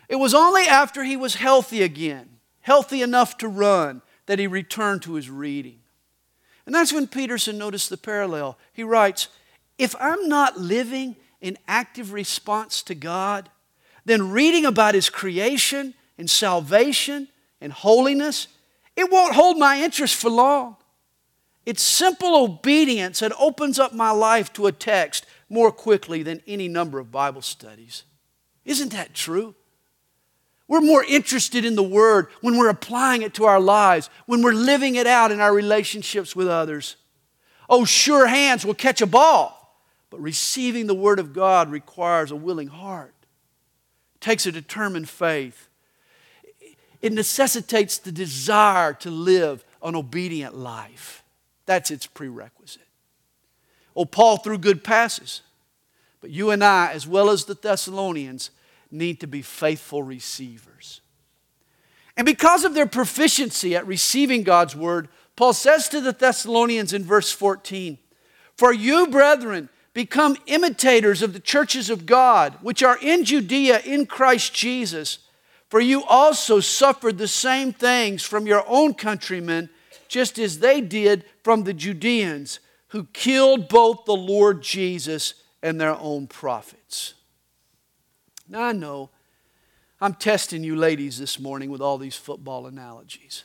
It 0.07 0.17
was 0.17 0.35
only 0.35 0.65
after 0.67 1.03
he 1.03 1.17
was 1.17 1.33
healthy 1.33 1.81
again, 1.81 2.37
healthy 2.61 3.01
enough 3.01 3.35
to 3.39 3.47
run, 3.47 4.03
that 4.27 4.37
he 4.37 4.45
returned 4.45 5.01
to 5.01 5.15
his 5.15 5.27
reading. 5.27 5.79
And 6.67 6.75
that's 6.75 6.93
when 6.93 7.07
Peterson 7.07 7.57
noticed 7.57 7.89
the 7.89 7.97
parallel. 7.97 8.59
He 8.73 8.83
writes, 8.83 9.27
If 9.79 9.95
I'm 9.99 10.29
not 10.29 10.59
living 10.59 11.15
in 11.41 11.57
active 11.67 12.13
response 12.13 12.83
to 12.83 12.93
God, 12.93 13.49
then 14.05 14.29
reading 14.29 14.67
about 14.67 14.93
his 14.93 15.09
creation 15.09 15.95
and 16.19 16.29
salvation 16.29 17.27
and 17.59 17.73
holiness, 17.73 18.49
it 18.95 19.11
won't 19.11 19.33
hold 19.33 19.57
my 19.57 19.81
interest 19.81 20.15
for 20.15 20.29
long. 20.29 20.75
It's 21.65 21.81
simple 21.81 22.35
obedience 22.35 23.19
that 23.19 23.31
opens 23.39 23.79
up 23.79 23.93
my 23.93 24.11
life 24.11 24.51
to 24.53 24.67
a 24.67 24.71
text 24.71 25.25
more 25.49 25.71
quickly 25.71 26.23
than 26.23 26.41
any 26.45 26.67
number 26.67 26.99
of 26.99 27.11
Bible 27.11 27.41
studies. 27.41 28.03
Isn't 28.65 28.91
that 28.91 29.13
true? 29.13 29.55
We're 30.67 30.81
more 30.81 31.03
interested 31.03 31.65
in 31.65 31.75
the 31.75 31.83
Word 31.83 32.27
when 32.41 32.57
we're 32.57 32.69
applying 32.69 33.21
it 33.21 33.33
to 33.35 33.45
our 33.45 33.59
lives, 33.59 34.09
when 34.25 34.41
we're 34.41 34.53
living 34.53 34.95
it 34.95 35.07
out 35.07 35.31
in 35.31 35.39
our 35.39 35.53
relationships 35.53 36.35
with 36.35 36.47
others. 36.47 36.95
Oh, 37.69 37.85
sure 37.85 38.27
hands 38.27 38.65
will 38.65 38.73
catch 38.73 39.01
a 39.01 39.05
ball, 39.05 39.77
but 40.09 40.21
receiving 40.21 40.87
the 40.87 40.95
Word 40.95 41.19
of 41.19 41.33
God 41.33 41.69
requires 41.69 42.31
a 42.31 42.35
willing 42.35 42.67
heart. 42.67 43.13
It 44.15 44.21
takes 44.21 44.45
a 44.45 44.51
determined 44.51 45.09
faith. 45.09 45.69
It 47.01 47.13
necessitates 47.13 47.97
the 47.97 48.11
desire 48.11 48.93
to 48.93 49.11
live 49.11 49.65
an 49.81 49.95
obedient 49.95 50.55
life. 50.55 51.22
That's 51.65 51.91
its 51.91 52.05
prerequisite. 52.05 52.81
Oh, 53.95 54.05
Paul 54.05 54.37
threw 54.37 54.57
good 54.57 54.83
passes, 54.83 55.41
but 56.21 56.29
you 56.29 56.51
and 56.51 56.63
I, 56.63 56.91
as 56.91 57.07
well 57.07 57.29
as 57.29 57.45
the 57.45 57.53
Thessalonians, 57.53 58.51
need 58.91 59.19
to 59.19 59.27
be 59.27 59.41
faithful 59.41 60.03
receivers. 60.03 61.01
And 62.15 62.25
because 62.25 62.63
of 62.63 62.73
their 62.73 62.85
proficiency 62.85 63.75
at 63.75 63.87
receiving 63.87 64.43
God's 64.43 64.75
word, 64.75 65.09
Paul 65.35 65.53
says 65.53 65.89
to 65.89 66.01
the 66.01 66.11
Thessalonians 66.11 66.93
in 66.93 67.03
verse 67.03 67.31
14, 67.31 67.97
For 68.55 68.71
you, 68.71 69.07
brethren, 69.07 69.69
become 69.93 70.37
imitators 70.47 71.21
of 71.21 71.33
the 71.33 71.39
churches 71.39 71.89
of 71.89 72.05
God, 72.05 72.57
which 72.61 72.83
are 72.83 72.97
in 73.01 73.25
Judea 73.25 73.79
in 73.79 74.05
Christ 74.05 74.53
Jesus. 74.53 75.19
For 75.69 75.79
you 75.79 76.03
also 76.03 76.59
suffered 76.59 77.17
the 77.17 77.27
same 77.27 77.73
things 77.73 78.23
from 78.23 78.45
your 78.45 78.63
own 78.67 78.93
countrymen, 78.93 79.69
just 80.13 80.37
as 80.37 80.59
they 80.59 80.79
did 80.79 81.25
from 81.43 81.63
the 81.63 81.73
Judeans, 81.73 82.59
who 82.89 83.05
killed 83.13 83.67
both 83.67 84.05
the 84.05 84.15
Lord 84.15 84.61
Jesus 84.61 85.33
and 85.63 85.81
their 85.81 85.95
own 85.95 86.27
prophets. 86.27 87.15
Now, 88.47 88.61
I 88.61 88.73
know 88.73 89.09
I'm 89.99 90.13
testing 90.13 90.63
you 90.63 90.75
ladies 90.75 91.17
this 91.17 91.39
morning 91.39 91.71
with 91.71 91.81
all 91.81 91.97
these 91.97 92.15
football 92.15 92.67
analogies. 92.67 93.43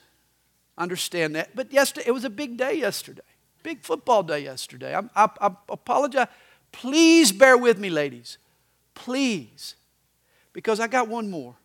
Understand 0.77 1.37
that. 1.37 1.57
But 1.57 1.73
yesterday, 1.73 2.07
it 2.07 2.13
was 2.13 2.25
a 2.25 2.31
big 2.31 2.59
day 2.59 2.75
yesterday. 2.75 3.23
Big 3.63 3.81
football 3.81 4.23
day 4.23 4.41
yesterday. 4.41 4.95
I, 4.95 5.05
I, 5.17 5.31
I 5.41 5.51
apologize. 5.71 6.29
Please 6.71 7.33
bear 7.33 7.57
with 7.57 7.79
me, 7.79 7.89
ladies. 7.89 8.37
Please. 8.95 9.75
Because 10.53 10.81
I 10.81 10.87
got 10.87 11.09
one 11.09 11.31
more. 11.31 11.57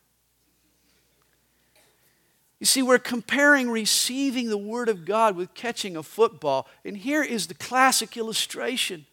You 2.63 2.67
see, 2.67 2.81
we're 2.81 2.97
comparing 2.97 3.69
receiving 3.69 4.47
the 4.47 4.57
Word 4.57 4.87
of 4.87 5.03
God 5.03 5.35
with 5.35 5.53
catching 5.53 5.97
a 5.97 6.01
football. 6.01 6.65
And 6.85 6.95
here 6.95 7.21
is 7.21 7.47
the 7.47 7.53
classic 7.53 8.15
illustration. 8.15 9.05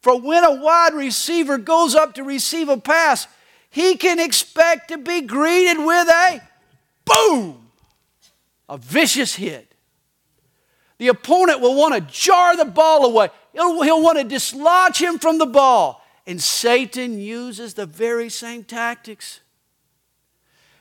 For 0.00 0.18
when 0.18 0.42
a 0.42 0.54
wide 0.54 0.94
receiver 0.94 1.58
goes 1.58 1.94
up 1.94 2.14
to 2.14 2.22
receive 2.22 2.70
a 2.70 2.78
pass, 2.78 3.26
he 3.68 3.96
can 3.96 4.18
expect 4.18 4.88
to 4.88 4.96
be 4.96 5.20
greeted 5.20 5.76
with 5.76 6.08
a 6.08 6.40
boom, 7.04 7.68
a 8.70 8.78
vicious 8.78 9.34
hit. 9.34 9.70
The 10.96 11.08
opponent 11.08 11.60
will 11.60 11.74
want 11.74 11.94
to 11.94 12.00
jar 12.00 12.56
the 12.56 12.64
ball 12.64 13.04
away, 13.04 13.28
he'll, 13.52 13.82
he'll 13.82 14.02
want 14.02 14.16
to 14.16 14.24
dislodge 14.24 14.96
him 14.96 15.18
from 15.18 15.36
the 15.36 15.44
ball. 15.44 16.02
And 16.26 16.42
Satan 16.42 17.18
uses 17.18 17.74
the 17.74 17.84
very 17.84 18.30
same 18.30 18.64
tactics. 18.64 19.40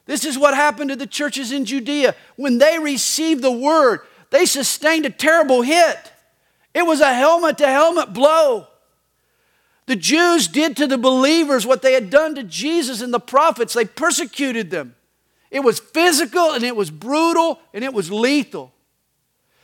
This 0.08 0.26
is 0.26 0.38
what 0.38 0.56
happened 0.56 0.90
to 0.90 0.96
the 0.96 1.06
churches 1.06 1.52
in 1.52 1.66
Judea. 1.66 2.16
When 2.38 2.58
they 2.58 2.80
received 2.80 3.44
the 3.44 3.52
word, 3.52 4.00
they 4.32 4.46
sustained 4.46 5.06
a 5.06 5.10
terrible 5.10 5.62
hit. 5.62 6.14
It 6.74 6.86
was 6.86 7.02
a 7.02 7.14
helmet 7.14 7.58
to 7.60 7.68
helmet 7.68 8.14
blow. 8.14 8.68
The 9.86 9.96
Jews 9.96 10.48
did 10.48 10.76
to 10.78 10.88
the 10.88 10.98
believers 10.98 11.66
what 11.66 11.82
they 11.82 11.94
had 11.94 12.10
done 12.10 12.36
to 12.36 12.44
Jesus 12.44 13.02
and 13.02 13.14
the 13.14 13.20
prophets. 13.20 13.74
They 13.74 13.86
persecuted 13.86 14.70
them. 14.70 14.96
It 15.50 15.62
was 15.62 15.80
physical 15.80 16.52
and 16.52 16.64
it 16.64 16.76
was 16.76 16.92
brutal 16.92 17.60
and 17.74 17.84
it 17.84 17.94
was 17.94 18.12
lethal. 18.12 18.74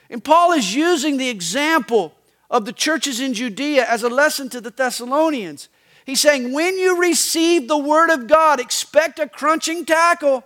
And 0.10 0.24
Paul 0.24 0.54
is 0.54 0.76
using 0.76 1.18
the 1.18 1.30
example 1.30 2.14
of 2.50 2.66
the 2.66 2.74
churches 2.74 3.20
in 3.20 3.34
Judea 3.34 3.86
as 3.86 4.04
a 4.04 4.10
lesson 4.10 4.50
to 4.50 4.62
the 4.62 4.70
Thessalonians. 4.70 5.70
He's 6.06 6.20
saying, 6.20 6.52
when 6.54 6.78
you 6.78 7.00
receive 7.00 7.68
the 7.68 7.78
word 7.78 8.10
of 8.10 8.28
God, 8.28 8.60
expect 8.60 9.20
a 9.20 9.28
crunching 9.28 9.86
tackle. 9.86 10.44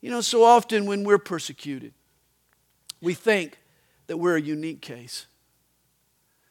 You 0.00 0.10
know, 0.10 0.20
so 0.20 0.44
often 0.44 0.86
when 0.86 1.04
we're 1.04 1.18
persecuted, 1.18 1.92
we 3.00 3.14
think 3.14 3.58
that 4.06 4.16
we're 4.16 4.36
a 4.36 4.40
unique 4.40 4.80
case 4.80 5.26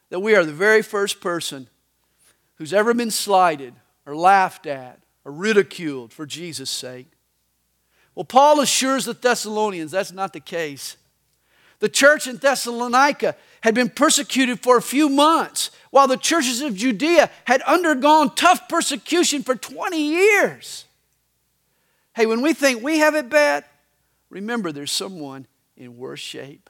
that 0.09 0.19
we 0.19 0.35
are 0.35 0.45
the 0.45 0.53
very 0.53 0.81
first 0.81 1.19
person 1.19 1.67
who's 2.55 2.73
ever 2.73 2.93
been 2.93 3.11
slighted 3.11 3.73
or 4.05 4.15
laughed 4.15 4.65
at 4.65 4.99
or 5.25 5.31
ridiculed 5.31 6.13
for 6.13 6.25
Jesus' 6.25 6.69
sake. 6.69 7.07
Well, 8.15 8.23
Paul 8.23 8.61
assures 8.61 9.05
the 9.05 9.13
Thessalonians 9.13 9.91
that's 9.91 10.11
not 10.11 10.33
the 10.33 10.39
case. 10.39 10.97
The 11.79 11.89
church 11.89 12.27
in 12.27 12.37
Thessalonica 12.37 13.35
had 13.61 13.75
been 13.75 13.89
persecuted 13.89 14.61
for 14.61 14.77
a 14.77 14.81
few 14.81 15.09
months, 15.09 15.71
while 15.91 16.07
the 16.07 16.17
churches 16.17 16.61
of 16.61 16.75
Judea 16.75 17.29
had 17.45 17.61
undergone 17.63 18.33
tough 18.35 18.67
persecution 18.67 19.43
for 19.43 19.55
20 19.55 20.01
years. 20.01 20.85
Hey, 22.15 22.25
when 22.25 22.41
we 22.41 22.53
think 22.53 22.81
we 22.81 22.99
have 22.99 23.15
it 23.15 23.29
bad, 23.29 23.63
remember 24.29 24.71
there's 24.71 24.91
someone 24.91 25.45
in 25.75 25.97
worse 25.97 26.19
shape. 26.19 26.69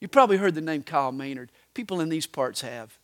You 0.00 0.08
probably 0.08 0.38
heard 0.38 0.54
the 0.54 0.62
name 0.62 0.82
Kyle 0.82 1.12
Maynard. 1.12 1.52
People 1.74 2.00
in 2.00 2.08
these 2.08 2.26
parts 2.26 2.62
have. 2.62 2.98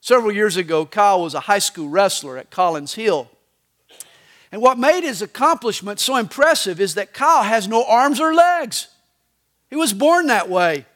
Several 0.00 0.32
years 0.32 0.56
ago, 0.56 0.84
Kyle 0.84 1.22
was 1.22 1.34
a 1.34 1.40
high 1.40 1.60
school 1.60 1.88
wrestler 1.88 2.36
at 2.36 2.50
Collins 2.50 2.94
Hill. 2.94 3.30
And 4.50 4.60
what 4.60 4.78
made 4.78 5.02
his 5.02 5.22
accomplishment 5.22 6.00
so 6.00 6.16
impressive 6.16 6.80
is 6.80 6.94
that 6.94 7.12
Kyle 7.12 7.42
has 7.42 7.68
no 7.68 7.84
arms 7.84 8.20
or 8.20 8.34
legs. 8.34 8.88
He 9.70 9.76
was 9.76 9.92
born 9.92 10.26
that 10.26 10.48
way. 10.48 10.86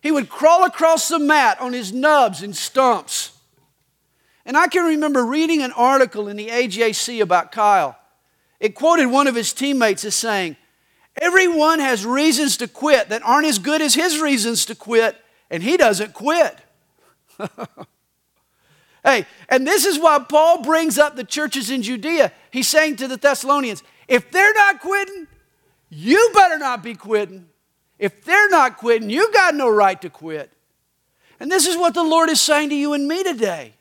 He 0.00 0.10
would 0.10 0.28
crawl 0.28 0.64
across 0.64 1.08
the 1.08 1.18
mat 1.18 1.60
on 1.60 1.72
his 1.72 1.92
nubs 1.92 2.42
and 2.42 2.56
stumps. 2.56 3.32
And 4.44 4.56
I 4.56 4.68
can 4.68 4.86
remember 4.86 5.24
reading 5.24 5.62
an 5.62 5.72
article 5.72 6.28
in 6.28 6.36
the 6.36 6.48
AJC 6.48 7.20
about 7.20 7.52
Kyle. 7.52 7.98
It 8.60 8.74
quoted 8.74 9.06
one 9.06 9.26
of 9.26 9.34
his 9.34 9.52
teammates 9.52 10.04
as 10.04 10.14
saying, 10.14 10.56
Everyone 11.20 11.80
has 11.80 12.06
reasons 12.06 12.56
to 12.58 12.68
quit 12.68 13.08
that 13.08 13.22
aren't 13.24 13.46
as 13.46 13.58
good 13.58 13.82
as 13.82 13.94
his 13.94 14.20
reasons 14.20 14.64
to 14.66 14.74
quit, 14.74 15.16
and 15.50 15.62
he 15.62 15.76
doesn't 15.76 16.14
quit. 16.14 16.56
hey, 19.04 19.26
and 19.48 19.66
this 19.66 19.84
is 19.84 19.98
why 19.98 20.20
Paul 20.20 20.62
brings 20.62 20.96
up 20.96 21.16
the 21.16 21.24
churches 21.24 21.70
in 21.70 21.82
Judea. 21.82 22.32
He's 22.50 22.68
saying 22.68 22.96
to 22.96 23.08
the 23.08 23.16
Thessalonians, 23.16 23.82
if 24.06 24.30
they're 24.30 24.54
not 24.54 24.80
quitting, 24.80 25.26
you 25.90 26.30
better 26.34 26.58
not 26.58 26.82
be 26.82 26.94
quitting. 26.94 27.47
If 27.98 28.24
they're 28.24 28.48
not 28.48 28.76
quitting, 28.76 29.10
you 29.10 29.32
got 29.32 29.54
no 29.54 29.68
right 29.68 30.00
to 30.02 30.10
quit. 30.10 30.52
And 31.40 31.50
this 31.50 31.66
is 31.66 31.76
what 31.76 31.94
the 31.94 32.02
Lord 32.02 32.30
is 32.30 32.40
saying 32.40 32.70
to 32.70 32.74
you 32.74 32.92
and 32.92 33.06
me 33.06 33.22
today. 33.22 33.74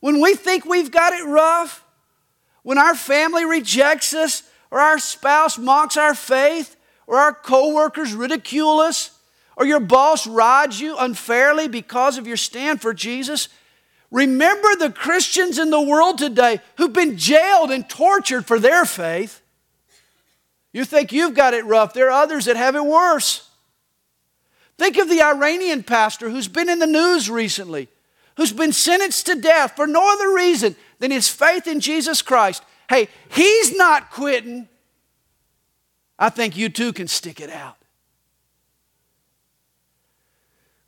When 0.00 0.20
we 0.20 0.34
think 0.34 0.64
we've 0.64 0.90
got 0.90 1.12
it 1.12 1.24
rough, 1.24 1.84
when 2.62 2.78
our 2.78 2.94
family 2.94 3.44
rejects 3.44 4.14
us, 4.14 4.42
or 4.70 4.80
our 4.80 4.98
spouse 4.98 5.58
mocks 5.58 5.96
our 5.96 6.14
faith, 6.14 6.76
or 7.06 7.18
our 7.18 7.34
coworkers 7.34 8.14
ridicule 8.14 8.78
us, 8.80 9.18
or 9.56 9.66
your 9.66 9.80
boss 9.80 10.26
rides 10.26 10.80
you 10.80 10.96
unfairly 10.96 11.68
because 11.68 12.18
of 12.18 12.26
your 12.26 12.36
stand 12.36 12.80
for 12.80 12.94
Jesus, 12.94 13.48
remember 14.10 14.74
the 14.76 14.90
Christians 14.90 15.58
in 15.58 15.70
the 15.70 15.80
world 15.80 16.18
today 16.18 16.60
who've 16.76 16.92
been 16.92 17.18
jailed 17.18 17.70
and 17.70 17.88
tortured 17.88 18.46
for 18.46 18.58
their 18.58 18.84
faith. 18.84 19.39
You 20.72 20.84
think 20.84 21.12
you've 21.12 21.34
got 21.34 21.54
it 21.54 21.64
rough, 21.64 21.94
there 21.94 22.08
are 22.08 22.22
others 22.22 22.44
that 22.44 22.56
have 22.56 22.76
it 22.76 22.84
worse. 22.84 23.48
Think 24.78 24.96
of 24.96 25.08
the 25.08 25.20
Iranian 25.20 25.82
pastor 25.82 26.30
who's 26.30 26.48
been 26.48 26.70
in 26.70 26.78
the 26.78 26.86
news 26.86 27.28
recently, 27.28 27.88
who's 28.36 28.52
been 28.52 28.72
sentenced 28.72 29.26
to 29.26 29.34
death 29.34 29.76
for 29.76 29.86
no 29.86 30.12
other 30.12 30.32
reason 30.34 30.76
than 31.00 31.10
his 31.10 31.28
faith 31.28 31.66
in 31.66 31.80
Jesus 31.80 32.22
Christ, 32.22 32.62
hey, 32.88 33.08
he's 33.30 33.76
not 33.76 34.10
quitting. 34.10 34.68
I 36.18 36.28
think 36.28 36.56
you 36.56 36.68
too 36.68 36.92
can 36.92 37.08
stick 37.08 37.40
it 37.40 37.50
out. 37.50 37.76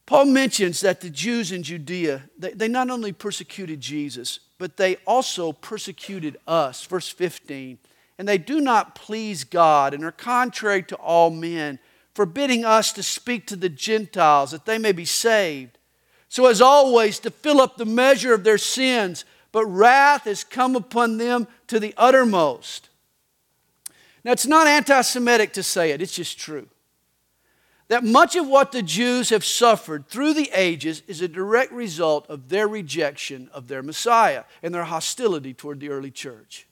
Paul 0.07 0.27
mentions 0.27 0.81
that 0.83 1.01
the 1.01 1.11
Jews 1.11 1.53
in 1.53 1.63
Judea, 1.63 2.25
they, 2.39 2.69
not 2.69 2.91
only 2.91 3.13
persecuted 3.13 3.81
Jesus, 3.81 4.41
but 4.59 4.77
they 4.77 4.97
also 5.07 5.53
persecuted 5.53 6.37
us. 6.47 6.85
Verse 6.85 7.09
15. 7.09 7.79
And 8.23 8.29
they 8.29 8.39
do 8.39 8.61
not 8.61 8.95
please 8.95 9.43
God 9.43 9.93
and 9.93 10.05
are 10.05 10.13
contrary 10.13 10.85
to 10.85 10.95
all 10.95 11.29
men, 11.29 11.81
forbidding 12.15 12.65
us 12.65 12.93
to 12.93 13.03
speak 13.03 13.49
to 13.49 13.57
the 13.57 13.69
Gentiles 13.69 14.53
that 14.53 14.65
they 14.65 14.79
may 14.79 14.93
be 14.93 15.05
saved. 15.05 15.77
So, 16.29 16.47
as 16.47 16.61
always, 16.61 17.19
to 17.19 17.33
fill 17.33 17.61
up 17.61 17.77
the 17.77 17.85
measure 17.85 18.33
of 18.33 18.45
their 18.45 18.59
sins, 18.59 19.25
but 19.51 19.67
wrath 19.67 20.23
has 20.23 20.45
come 20.45 20.77
upon 20.77 21.19
them 21.19 21.49
to 21.67 21.81
the 21.81 21.95
uttermost. 21.97 22.91
Now, 24.23 24.31
it's 24.31 24.47
not 24.47 24.69
anti 24.69 25.01
Semitic 25.01 25.53
to 25.55 25.65
say 25.65 25.91
it, 25.91 26.01
it's 26.01 26.15
just 26.15 26.39
true 26.39 26.69
that 27.89 28.05
much 28.05 28.37
of 28.37 28.47
what 28.47 28.71
the 28.71 28.83
Jews 28.83 29.31
have 29.31 29.45
suffered 29.45 30.07
through 30.07 30.35
the 30.35 30.49
ages 30.55 31.03
is 31.09 31.21
a 31.21 31.27
direct 31.27 31.73
result 31.73 32.25
of 32.29 32.51
their 32.51 32.69
rejection 32.69 33.51
of 33.53 33.67
their 33.67 33.83
Messiah 33.83 34.45
and 34.63 34.73
their 34.73 34.85
hostility 34.85 35.53
toward 35.53 35.81
the 35.81 35.89
early 35.89 36.13
church. 36.13 36.69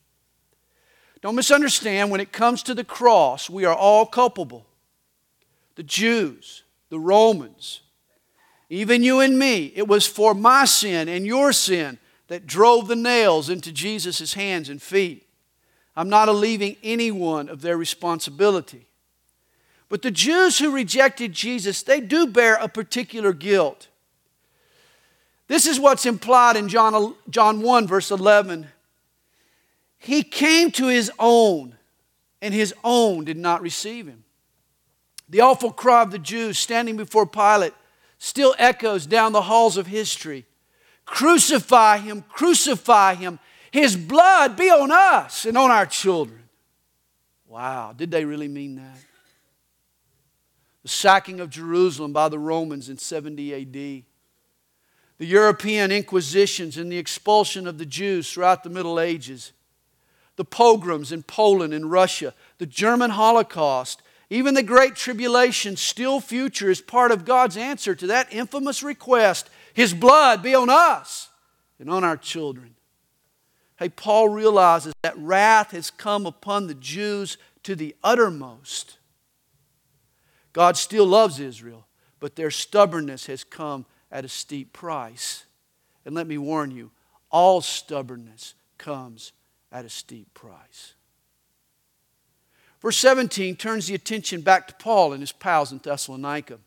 Don't 1.22 1.36
misunderstand, 1.36 2.10
when 2.10 2.20
it 2.20 2.32
comes 2.32 2.62
to 2.62 2.74
the 2.74 2.84
cross, 2.84 3.50
we 3.50 3.64
are 3.64 3.74
all 3.74 4.06
culpable. 4.06 4.66
The 5.74 5.82
Jews, 5.82 6.64
the 6.88 6.98
Romans, 6.98 7.80
even 8.70 9.02
you 9.02 9.20
and 9.20 9.38
me. 9.38 9.72
It 9.74 9.88
was 9.88 10.06
for 10.06 10.34
my 10.34 10.64
sin 10.64 11.08
and 11.08 11.26
your 11.26 11.52
sin 11.52 11.98
that 12.28 12.46
drove 12.46 12.86
the 12.86 12.96
nails 12.96 13.50
into 13.50 13.72
Jesus' 13.72 14.34
hands 14.34 14.68
and 14.68 14.80
feet. 14.80 15.26
I'm 15.96 16.08
not 16.08 16.28
alleviating 16.28 16.76
anyone 16.82 17.48
of 17.48 17.60
their 17.60 17.76
responsibility. 17.76 18.86
But 19.88 20.02
the 20.02 20.12
Jews 20.12 20.60
who 20.60 20.70
rejected 20.70 21.32
Jesus, 21.32 21.82
they 21.82 22.00
do 22.00 22.28
bear 22.28 22.54
a 22.54 22.68
particular 22.68 23.32
guilt. 23.32 23.88
This 25.48 25.66
is 25.66 25.80
what's 25.80 26.06
implied 26.06 26.54
in 26.56 26.68
John, 26.68 27.16
John 27.28 27.60
1, 27.60 27.88
verse 27.88 28.12
11. 28.12 28.68
He 30.00 30.24
came 30.24 30.72
to 30.72 30.88
his 30.88 31.10
own, 31.18 31.76
and 32.42 32.52
his 32.52 32.74
own 32.82 33.24
did 33.24 33.36
not 33.36 33.62
receive 33.62 34.08
him. 34.08 34.24
The 35.28 35.40
awful 35.40 35.70
cry 35.70 36.02
of 36.02 36.10
the 36.10 36.18
Jews 36.18 36.58
standing 36.58 36.96
before 36.96 37.26
Pilate 37.26 37.74
still 38.18 38.56
echoes 38.58 39.06
down 39.06 39.32
the 39.32 39.42
halls 39.42 39.76
of 39.76 39.86
history 39.86 40.44
Crucify 41.06 41.98
him, 41.98 42.24
crucify 42.28 43.14
him. 43.14 43.40
His 43.72 43.96
blood 43.96 44.56
be 44.56 44.70
on 44.70 44.92
us 44.92 45.44
and 45.44 45.58
on 45.58 45.70
our 45.70 45.86
children. 45.86 46.42
Wow, 47.48 47.92
did 47.96 48.12
they 48.12 48.24
really 48.24 48.46
mean 48.46 48.76
that? 48.76 48.98
the 50.82 50.88
sacking 50.88 51.40
of 51.40 51.50
Jerusalem 51.50 52.12
by 52.12 52.28
the 52.28 52.38
Romans 52.38 52.88
in 52.88 52.96
70 52.96 53.54
AD, 53.54 53.72
the 53.72 55.26
European 55.26 55.92
inquisitions 55.92 56.78
and 56.78 56.90
the 56.90 56.98
expulsion 56.98 57.66
of 57.66 57.76
the 57.76 57.86
Jews 57.86 58.32
throughout 58.32 58.64
the 58.64 58.70
Middle 58.70 58.98
Ages, 58.98 59.52
the 60.36 60.44
pogroms 60.44 61.12
in 61.12 61.22
Poland 61.22 61.74
and 61.74 61.90
Russia, 61.90 62.34
the 62.58 62.66
German 62.66 63.10
Holocaust, 63.10 64.02
even 64.30 64.54
the 64.54 64.62
Great 64.62 64.94
Tribulation, 64.94 65.76
still 65.76 66.20
future, 66.20 66.70
is 66.70 66.80
part 66.80 67.10
of 67.10 67.24
God's 67.24 67.56
answer 67.56 67.94
to 67.94 68.06
that 68.08 68.32
infamous 68.32 68.82
request 68.82 69.50
His 69.74 69.92
blood 69.92 70.42
be 70.42 70.54
on 70.54 70.70
us 70.70 71.28
and 71.78 71.90
on 71.90 72.04
our 72.04 72.16
children. 72.16 72.76
Hey, 73.78 73.88
Paul 73.88 74.28
realizes 74.28 74.92
that 75.02 75.18
wrath 75.18 75.72
has 75.72 75.90
come 75.90 76.26
upon 76.26 76.66
the 76.66 76.74
Jews 76.74 77.38
to 77.62 77.74
the 77.74 77.96
uttermost 78.04 78.98
God 80.52 80.76
still 80.76 81.06
loves 81.06 81.38
Israel, 81.38 81.86
but 82.18 82.36
their 82.36 82.50
stubbornness 82.50 83.26
has 83.26 83.44
come 83.44 83.86
at 84.10 84.24
a 84.24 84.28
steep 84.28 84.72
price. 84.72 85.46
And 86.04 86.14
let 86.14 86.26
me 86.26 86.38
warn 86.38 86.70
you, 86.70 86.90
all 87.30 87.60
stubbornness 87.60 88.54
comes 88.78 89.32
at 89.72 89.84
a 89.84 89.88
steep 89.88 90.32
price. 90.34 90.94
Verse 92.80 92.96
17 92.96 93.56
turns 93.56 93.86
the 93.86 93.94
attention 93.94 94.40
back 94.40 94.66
to 94.68 94.74
Paul 94.74 95.12
and 95.12 95.20
his 95.20 95.32
pals 95.32 95.70
in 95.70 95.78
Thessalonica. 95.78 96.58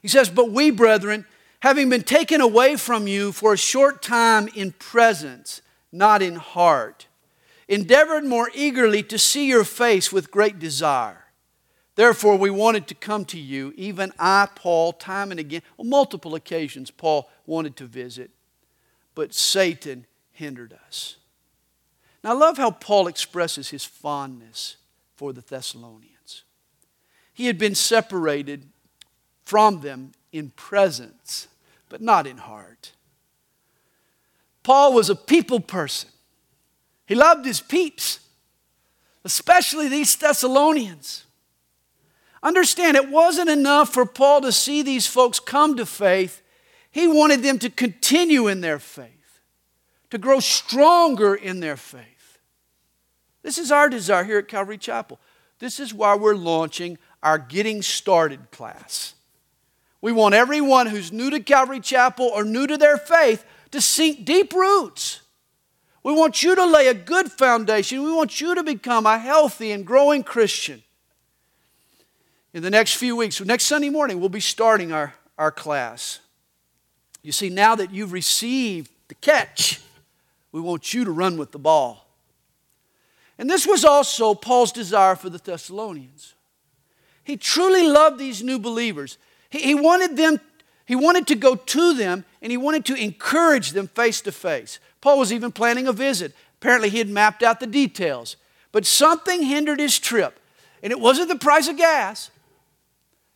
He 0.00 0.08
says, 0.08 0.30
But 0.30 0.50
we, 0.50 0.70
brethren, 0.70 1.26
having 1.60 1.88
been 1.88 2.02
taken 2.02 2.40
away 2.40 2.76
from 2.76 3.06
you 3.06 3.32
for 3.32 3.52
a 3.52 3.58
short 3.58 4.02
time 4.02 4.48
in 4.54 4.72
presence, 4.72 5.60
not 5.92 6.22
in 6.22 6.36
heart, 6.36 7.06
endeavored 7.68 8.24
more 8.24 8.50
eagerly 8.54 9.02
to 9.02 9.18
see 9.18 9.46
your 9.48 9.64
face 9.64 10.12
with 10.12 10.30
great 10.30 10.58
desire 10.58 11.26
Therefore, 11.96 12.36
we 12.36 12.50
wanted 12.50 12.86
to 12.88 12.94
come 12.94 13.24
to 13.26 13.38
you, 13.38 13.72
even 13.74 14.12
I, 14.18 14.48
Paul, 14.54 14.92
time 14.92 15.30
and 15.30 15.40
again. 15.40 15.62
On 15.78 15.88
multiple 15.88 16.34
occasions, 16.34 16.90
Paul 16.90 17.28
wanted 17.46 17.74
to 17.76 17.86
visit, 17.86 18.30
but 19.14 19.34
Satan 19.34 20.06
hindered 20.30 20.78
us. 20.86 21.16
Now, 22.26 22.32
I 22.32 22.34
love 22.34 22.56
how 22.56 22.72
Paul 22.72 23.06
expresses 23.06 23.68
his 23.68 23.84
fondness 23.84 24.78
for 25.14 25.32
the 25.32 25.42
Thessalonians. 25.42 26.42
He 27.32 27.46
had 27.46 27.56
been 27.56 27.76
separated 27.76 28.66
from 29.44 29.80
them 29.80 30.10
in 30.32 30.50
presence, 30.50 31.46
but 31.88 32.00
not 32.00 32.26
in 32.26 32.38
heart. 32.38 32.90
Paul 34.64 34.92
was 34.92 35.08
a 35.08 35.14
people 35.14 35.60
person. 35.60 36.10
He 37.06 37.14
loved 37.14 37.46
his 37.46 37.60
peeps, 37.60 38.18
especially 39.24 39.86
these 39.88 40.16
Thessalonians. 40.16 41.26
Understand, 42.42 42.96
it 42.96 43.08
wasn't 43.08 43.50
enough 43.50 43.94
for 43.94 44.04
Paul 44.04 44.40
to 44.40 44.50
see 44.50 44.82
these 44.82 45.06
folks 45.06 45.38
come 45.38 45.76
to 45.76 45.86
faith. 45.86 46.42
He 46.90 47.06
wanted 47.06 47.44
them 47.44 47.60
to 47.60 47.70
continue 47.70 48.48
in 48.48 48.62
their 48.62 48.80
faith, 48.80 49.40
to 50.10 50.18
grow 50.18 50.40
stronger 50.40 51.32
in 51.32 51.60
their 51.60 51.76
faith. 51.76 52.15
This 53.46 53.58
is 53.58 53.70
our 53.70 53.88
desire 53.88 54.24
here 54.24 54.38
at 54.38 54.48
Calvary 54.48 54.76
Chapel. 54.76 55.20
This 55.60 55.78
is 55.78 55.94
why 55.94 56.16
we're 56.16 56.34
launching 56.34 56.98
our 57.22 57.38
Getting 57.38 57.80
Started 57.80 58.50
class. 58.50 59.14
We 60.00 60.10
want 60.10 60.34
everyone 60.34 60.88
who's 60.88 61.12
new 61.12 61.30
to 61.30 61.38
Calvary 61.38 61.78
Chapel 61.78 62.26
or 62.26 62.42
new 62.42 62.66
to 62.66 62.76
their 62.76 62.96
faith 62.96 63.44
to 63.70 63.80
sink 63.80 64.24
deep 64.24 64.52
roots. 64.52 65.20
We 66.02 66.12
want 66.12 66.42
you 66.42 66.56
to 66.56 66.66
lay 66.66 66.88
a 66.88 66.94
good 66.94 67.30
foundation. 67.30 68.02
We 68.02 68.12
want 68.12 68.40
you 68.40 68.56
to 68.56 68.64
become 68.64 69.06
a 69.06 69.16
healthy 69.16 69.70
and 69.70 69.86
growing 69.86 70.24
Christian 70.24 70.82
in 72.52 72.64
the 72.64 72.70
next 72.70 72.94
few 72.94 73.14
weeks, 73.14 73.40
next 73.42 73.66
Sunday 73.66 73.90
morning, 73.90 74.18
we'll 74.18 74.28
be 74.28 74.40
starting 74.40 74.90
our, 74.90 75.14
our 75.38 75.52
class. 75.52 76.18
You 77.22 77.30
see, 77.30 77.48
now 77.48 77.76
that 77.76 77.92
you've 77.92 78.10
received 78.10 78.90
the 79.06 79.14
catch, 79.14 79.82
we 80.50 80.60
want 80.60 80.92
you 80.92 81.04
to 81.04 81.12
run 81.12 81.36
with 81.36 81.52
the 81.52 81.60
ball. 81.60 82.05
And 83.38 83.50
this 83.50 83.66
was 83.66 83.84
also 83.84 84.34
Paul's 84.34 84.72
desire 84.72 85.14
for 85.14 85.28
the 85.28 85.38
Thessalonians. 85.38 86.34
He 87.22 87.36
truly 87.36 87.86
loved 87.86 88.18
these 88.18 88.42
new 88.42 88.58
believers. 88.58 89.18
He, 89.50 89.60
he, 89.60 89.74
wanted 89.74 90.16
them, 90.16 90.40
he 90.86 90.96
wanted 90.96 91.26
to 91.26 91.34
go 91.34 91.56
to 91.56 91.94
them 91.94 92.24
and 92.40 92.50
he 92.50 92.56
wanted 92.56 92.84
to 92.86 92.94
encourage 92.94 93.72
them 93.72 93.88
face 93.88 94.20
to 94.22 94.32
face. 94.32 94.78
Paul 95.00 95.18
was 95.18 95.32
even 95.32 95.52
planning 95.52 95.86
a 95.86 95.92
visit. 95.92 96.34
Apparently, 96.60 96.88
he 96.88 96.98
had 96.98 97.08
mapped 97.08 97.42
out 97.42 97.60
the 97.60 97.66
details. 97.66 98.36
But 98.72 98.86
something 98.86 99.42
hindered 99.42 99.80
his 99.80 99.98
trip. 99.98 100.38
And 100.82 100.90
it 100.92 101.00
wasn't 101.00 101.28
the 101.28 101.36
price 101.36 101.68
of 101.68 101.76
gas, 101.76 102.30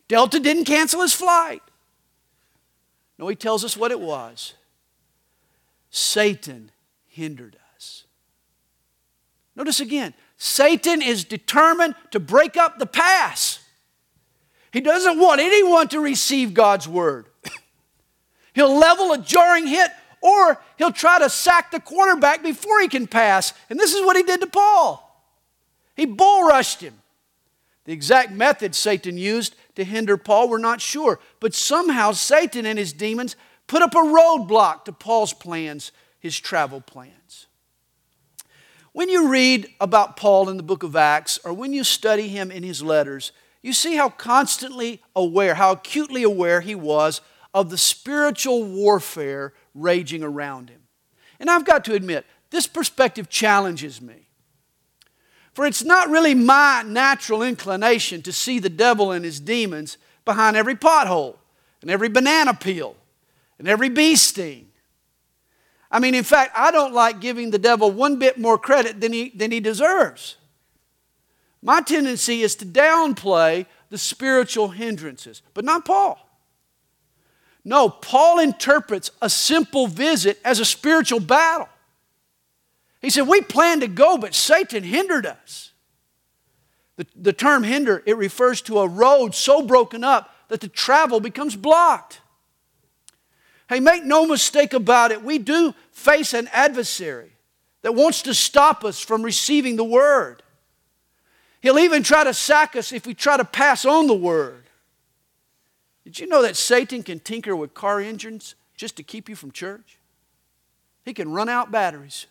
Delta 0.08 0.40
didn't 0.40 0.64
cancel 0.64 1.02
his 1.02 1.12
flight. 1.12 1.62
No, 3.18 3.28
he 3.28 3.36
tells 3.36 3.64
us 3.64 3.76
what 3.76 3.92
it 3.92 4.00
was. 4.00 4.54
Satan 5.90 6.70
hindered 7.06 7.54
us. 7.54 7.69
Notice 9.56 9.80
again, 9.80 10.14
Satan 10.36 11.02
is 11.02 11.24
determined 11.24 11.94
to 12.12 12.20
break 12.20 12.56
up 12.56 12.78
the 12.78 12.86
pass. 12.86 13.58
He 14.72 14.80
doesn't 14.80 15.18
want 15.18 15.40
anyone 15.40 15.88
to 15.88 16.00
receive 16.00 16.54
God's 16.54 16.88
word. 16.88 17.26
he'll 18.54 18.78
level 18.78 19.12
a 19.12 19.18
jarring 19.18 19.66
hit 19.66 19.90
or 20.20 20.60
he'll 20.78 20.92
try 20.92 21.18
to 21.18 21.28
sack 21.28 21.70
the 21.70 21.80
quarterback 21.80 22.42
before 22.42 22.80
he 22.80 22.88
can 22.88 23.06
pass. 23.06 23.52
And 23.68 23.78
this 23.78 23.94
is 23.94 24.02
what 24.02 24.16
he 24.16 24.22
did 24.22 24.40
to 24.40 24.46
Paul. 24.46 25.06
He 25.96 26.06
bull 26.06 26.44
rushed 26.44 26.80
him. 26.80 26.94
The 27.84 27.92
exact 27.92 28.30
method 28.30 28.74
Satan 28.74 29.18
used 29.18 29.56
to 29.74 29.84
hinder 29.84 30.16
Paul, 30.16 30.48
we're 30.48 30.58
not 30.58 30.80
sure. 30.80 31.18
But 31.40 31.54
somehow 31.54 32.12
Satan 32.12 32.66
and 32.66 32.78
his 32.78 32.92
demons 32.92 33.36
put 33.66 33.82
up 33.82 33.94
a 33.94 33.98
roadblock 33.98 34.84
to 34.84 34.92
Paul's 34.92 35.32
plans, 35.32 35.90
his 36.18 36.38
travel 36.38 36.80
plans. 36.80 37.19
When 38.92 39.08
you 39.08 39.28
read 39.28 39.68
about 39.80 40.16
Paul 40.16 40.48
in 40.48 40.56
the 40.56 40.62
book 40.62 40.82
of 40.82 40.96
Acts, 40.96 41.38
or 41.44 41.52
when 41.52 41.72
you 41.72 41.84
study 41.84 42.28
him 42.28 42.50
in 42.50 42.62
his 42.62 42.82
letters, 42.82 43.30
you 43.62 43.72
see 43.72 43.94
how 43.94 44.08
constantly 44.08 45.00
aware, 45.14 45.54
how 45.54 45.72
acutely 45.72 46.22
aware 46.22 46.60
he 46.60 46.74
was 46.74 47.20
of 47.54 47.70
the 47.70 47.78
spiritual 47.78 48.64
warfare 48.64 49.52
raging 49.74 50.22
around 50.22 50.70
him. 50.70 50.82
And 51.38 51.48
I've 51.48 51.64
got 51.64 51.84
to 51.86 51.94
admit, 51.94 52.26
this 52.50 52.66
perspective 52.66 53.28
challenges 53.28 54.00
me. 54.00 54.28
For 55.54 55.66
it's 55.66 55.84
not 55.84 56.08
really 56.08 56.34
my 56.34 56.82
natural 56.86 57.42
inclination 57.42 58.22
to 58.22 58.32
see 58.32 58.58
the 58.58 58.68
devil 58.68 59.12
and 59.12 59.24
his 59.24 59.40
demons 59.40 59.98
behind 60.24 60.56
every 60.56 60.74
pothole 60.74 61.36
and 61.82 61.90
every 61.90 62.08
banana 62.08 62.54
peel 62.54 62.96
and 63.58 63.68
every 63.68 63.88
bee 63.88 64.16
sting. 64.16 64.69
I 65.90 65.98
mean, 65.98 66.14
in 66.14 66.24
fact, 66.24 66.52
I 66.56 66.70
don't 66.70 66.94
like 66.94 67.20
giving 67.20 67.50
the 67.50 67.58
devil 67.58 67.90
one 67.90 68.18
bit 68.18 68.38
more 68.38 68.58
credit 68.58 69.00
than 69.00 69.12
he, 69.12 69.30
than 69.30 69.50
he 69.50 69.60
deserves. 69.60 70.36
My 71.62 71.80
tendency 71.80 72.42
is 72.42 72.54
to 72.56 72.66
downplay 72.66 73.66
the 73.90 73.98
spiritual 73.98 74.68
hindrances, 74.68 75.42
but 75.52 75.64
not 75.64 75.84
Paul. 75.84 76.18
No, 77.64 77.88
Paul 77.88 78.38
interprets 78.38 79.10
a 79.20 79.28
simple 79.28 79.86
visit 79.86 80.40
as 80.44 80.60
a 80.60 80.64
spiritual 80.64 81.20
battle. 81.20 81.68
He 83.02 83.10
said, 83.10 83.26
We 83.26 83.40
planned 83.42 83.82
to 83.82 83.88
go, 83.88 84.16
but 84.16 84.34
Satan 84.34 84.82
hindered 84.82 85.26
us. 85.26 85.72
The, 86.96 87.06
the 87.16 87.32
term 87.32 87.62
hinder, 87.64 88.02
it 88.06 88.16
refers 88.16 88.62
to 88.62 88.78
a 88.78 88.88
road 88.88 89.34
so 89.34 89.62
broken 89.62 90.04
up 90.04 90.34
that 90.48 90.60
the 90.60 90.68
travel 90.68 91.20
becomes 91.20 91.56
blocked. 91.56 92.20
Hey, 93.70 93.78
make 93.78 94.04
no 94.04 94.26
mistake 94.26 94.72
about 94.72 95.12
it, 95.12 95.22
we 95.22 95.38
do 95.38 95.72
face 95.92 96.34
an 96.34 96.48
adversary 96.52 97.30
that 97.82 97.94
wants 97.94 98.22
to 98.22 98.34
stop 98.34 98.84
us 98.84 98.98
from 98.98 99.22
receiving 99.22 99.76
the 99.76 99.84
word. 99.84 100.42
He'll 101.60 101.78
even 101.78 102.02
try 102.02 102.24
to 102.24 102.34
sack 102.34 102.74
us 102.74 102.92
if 102.92 103.06
we 103.06 103.14
try 103.14 103.36
to 103.36 103.44
pass 103.44 103.84
on 103.84 104.08
the 104.08 104.14
word. 104.14 104.64
Did 106.02 106.18
you 106.18 106.26
know 106.26 106.42
that 106.42 106.56
Satan 106.56 107.04
can 107.04 107.20
tinker 107.20 107.54
with 107.54 107.72
car 107.72 108.00
engines 108.00 108.56
just 108.76 108.96
to 108.96 109.04
keep 109.04 109.28
you 109.28 109.36
from 109.36 109.52
church? 109.52 109.98
He 111.04 111.14
can 111.14 111.30
run 111.30 111.48
out 111.48 111.70
batteries. 111.70 112.26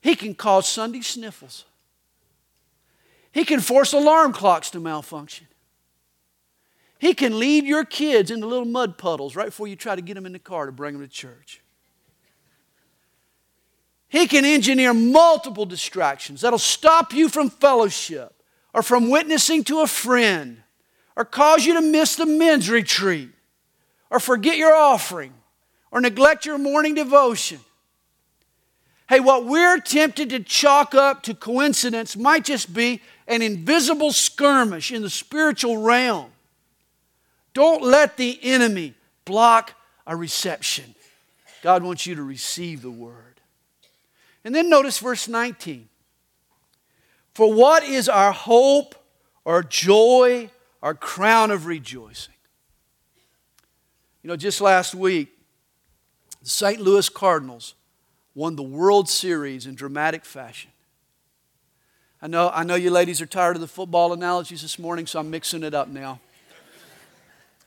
He 0.00 0.16
can 0.16 0.34
cause 0.34 0.68
Sunday 0.68 1.02
sniffles. 1.02 1.66
He 3.30 3.44
can 3.44 3.60
force 3.60 3.92
alarm 3.92 4.32
clocks 4.32 4.70
to 4.70 4.80
malfunction. 4.80 5.46
He 7.00 7.14
can 7.14 7.38
lead 7.38 7.64
your 7.64 7.86
kids 7.86 8.30
into 8.30 8.46
little 8.46 8.66
mud 8.66 8.98
puddles 8.98 9.34
right 9.34 9.46
before 9.46 9.66
you 9.66 9.74
try 9.74 9.96
to 9.96 10.02
get 10.02 10.14
them 10.14 10.26
in 10.26 10.32
the 10.32 10.38
car 10.38 10.66
to 10.66 10.72
bring 10.72 10.92
them 10.92 11.02
to 11.02 11.08
church. 11.08 11.62
He 14.06 14.26
can 14.26 14.44
engineer 14.44 14.92
multiple 14.92 15.64
distractions 15.64 16.42
that'll 16.42 16.58
stop 16.58 17.14
you 17.14 17.30
from 17.30 17.48
fellowship 17.48 18.34
or 18.74 18.82
from 18.82 19.08
witnessing 19.08 19.64
to 19.64 19.80
a 19.80 19.86
friend 19.86 20.62
or 21.16 21.24
cause 21.24 21.64
you 21.64 21.72
to 21.72 21.80
miss 21.80 22.16
the 22.16 22.26
men's 22.26 22.68
retreat 22.68 23.30
or 24.10 24.20
forget 24.20 24.58
your 24.58 24.74
offering 24.74 25.32
or 25.90 26.02
neglect 26.02 26.44
your 26.44 26.58
morning 26.58 26.94
devotion. 26.94 27.60
Hey, 29.08 29.20
what 29.20 29.46
we're 29.46 29.80
tempted 29.80 30.28
to 30.28 30.40
chalk 30.40 30.94
up 30.94 31.22
to 31.22 31.34
coincidence 31.34 32.14
might 32.14 32.44
just 32.44 32.74
be 32.74 33.00
an 33.26 33.40
invisible 33.40 34.12
skirmish 34.12 34.92
in 34.92 35.00
the 35.00 35.08
spiritual 35.08 35.78
realm. 35.78 36.30
Don't 37.52 37.82
let 37.82 38.16
the 38.16 38.38
enemy 38.42 38.94
block 39.24 39.74
a 40.06 40.16
reception. 40.16 40.94
God 41.62 41.82
wants 41.82 42.06
you 42.06 42.14
to 42.14 42.22
receive 42.22 42.82
the 42.82 42.90
word. 42.90 43.40
And 44.44 44.54
then 44.54 44.70
notice 44.70 44.98
verse 44.98 45.28
19. 45.28 45.88
For 47.34 47.52
what 47.52 47.82
is 47.82 48.08
our 48.08 48.32
hope, 48.32 48.94
our 49.44 49.62
joy, 49.62 50.50
our 50.82 50.94
crown 50.94 51.50
of 51.50 51.66
rejoicing? 51.66 52.34
You 54.22 54.28
know, 54.28 54.36
just 54.36 54.60
last 54.60 54.94
week, 54.94 55.28
the 56.42 56.48
St. 56.48 56.80
Louis 56.80 57.08
Cardinals 57.08 57.74
won 58.34 58.56
the 58.56 58.62
World 58.62 59.08
Series 59.08 59.66
in 59.66 59.74
dramatic 59.74 60.24
fashion. 60.24 60.70
I 62.22 62.26
know, 62.26 62.50
I 62.52 62.64
know 62.64 62.74
you 62.74 62.90
ladies 62.90 63.20
are 63.20 63.26
tired 63.26 63.56
of 63.56 63.62
the 63.62 63.68
football 63.68 64.12
analogies 64.12 64.62
this 64.62 64.78
morning, 64.78 65.06
so 65.06 65.20
I'm 65.20 65.30
mixing 65.30 65.62
it 65.62 65.74
up 65.74 65.88
now. 65.88 66.20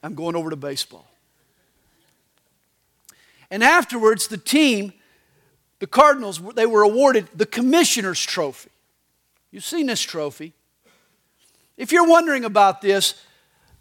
I'm 0.04 0.14
going 0.14 0.36
over 0.36 0.50
to 0.50 0.56
baseball. 0.56 1.08
And 3.50 3.64
afterwards, 3.64 4.28
the 4.28 4.38
team 4.38 4.94
the 5.84 5.88
Cardinals, 5.88 6.42
they 6.56 6.66
were 6.66 6.82
awarded 6.84 7.28
the 7.36 7.46
Commissioner's 7.46 8.22
Trophy. 8.22 8.70
You've 9.52 9.66
seen 9.66 9.88
this 9.88 10.00
trophy. 10.00 10.54
If 11.76 11.92
you're 11.92 12.08
wondering 12.08 12.46
about 12.46 12.82
this, 12.82 13.22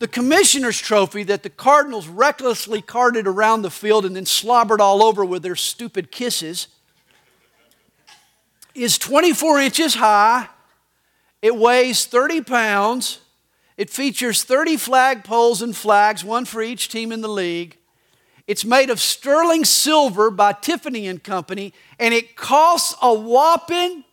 the 0.00 0.08
Commissioner's 0.08 0.80
Trophy 0.80 1.22
that 1.22 1.44
the 1.44 1.48
Cardinals 1.48 2.08
recklessly 2.08 2.82
carted 2.82 3.28
around 3.28 3.62
the 3.62 3.70
field 3.70 4.04
and 4.04 4.16
then 4.16 4.26
slobbered 4.26 4.80
all 4.80 5.00
over 5.00 5.24
with 5.24 5.44
their 5.44 5.54
stupid 5.54 6.11
kisses 6.11 6.66
is 8.74 8.98
24 8.98 9.61
inches 9.61 9.94
high. 9.94 10.48
It 11.40 11.56
weighs 11.56 12.04
30 12.04 12.40
pounds. 12.40 13.20
It 13.76 13.90
features 13.90 14.44
30 14.44 14.76
flagpoles 14.76 15.62
and 15.62 15.74
flags, 15.74 16.24
one 16.24 16.44
for 16.44 16.62
each 16.62 16.88
team 16.88 17.12
in 17.12 17.20
the 17.20 17.28
league. 17.28 17.78
It's 18.46 18.64
made 18.64 18.90
of 18.90 19.00
sterling 19.00 19.64
silver 19.64 20.30
by 20.30 20.52
Tiffany 20.52 21.06
and 21.06 21.22
Company, 21.22 21.72
and 21.98 22.12
it 22.12 22.37
costs 22.37 22.94
a 23.00 23.12
whopping 23.12 24.04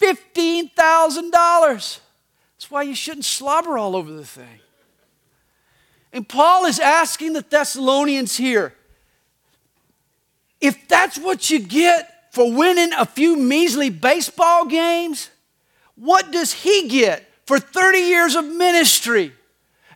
$15,000. 0.00 1.30
That's 1.32 2.70
why 2.70 2.82
you 2.82 2.94
shouldn't 2.94 3.24
slobber 3.24 3.76
all 3.76 3.96
over 3.96 4.10
the 4.10 4.24
thing. 4.24 4.60
And 6.12 6.28
Paul 6.28 6.64
is 6.64 6.78
asking 6.78 7.34
the 7.34 7.42
Thessalonians 7.42 8.36
here 8.36 8.74
if 10.60 10.88
that's 10.88 11.18
what 11.18 11.50
you 11.50 11.60
get 11.60 12.32
for 12.32 12.52
winning 12.52 12.92
a 12.92 13.06
few 13.06 13.36
measly 13.36 13.90
baseball 13.90 14.66
games, 14.66 15.30
what 15.94 16.32
does 16.32 16.52
he 16.52 16.88
get 16.88 17.27
for 17.48 17.58
30 17.58 17.98
years 18.00 18.34
of 18.34 18.44
ministry 18.44 19.32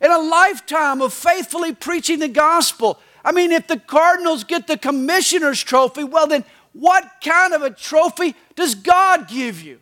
and 0.00 0.10
a 0.10 0.18
lifetime 0.18 1.02
of 1.02 1.12
faithfully 1.12 1.74
preaching 1.74 2.18
the 2.18 2.26
gospel? 2.26 2.98
I 3.22 3.32
mean, 3.32 3.52
if 3.52 3.68
the 3.68 3.78
Cardinals 3.78 4.42
get 4.42 4.66
the 4.66 4.78
commissioner's 4.78 5.62
trophy, 5.62 6.02
well, 6.02 6.26
then 6.26 6.46
what 6.72 7.04
kind 7.22 7.52
of 7.52 7.60
a 7.60 7.68
trophy 7.68 8.34
does 8.56 8.74
God 8.74 9.28
give 9.28 9.60
you? 9.60 9.80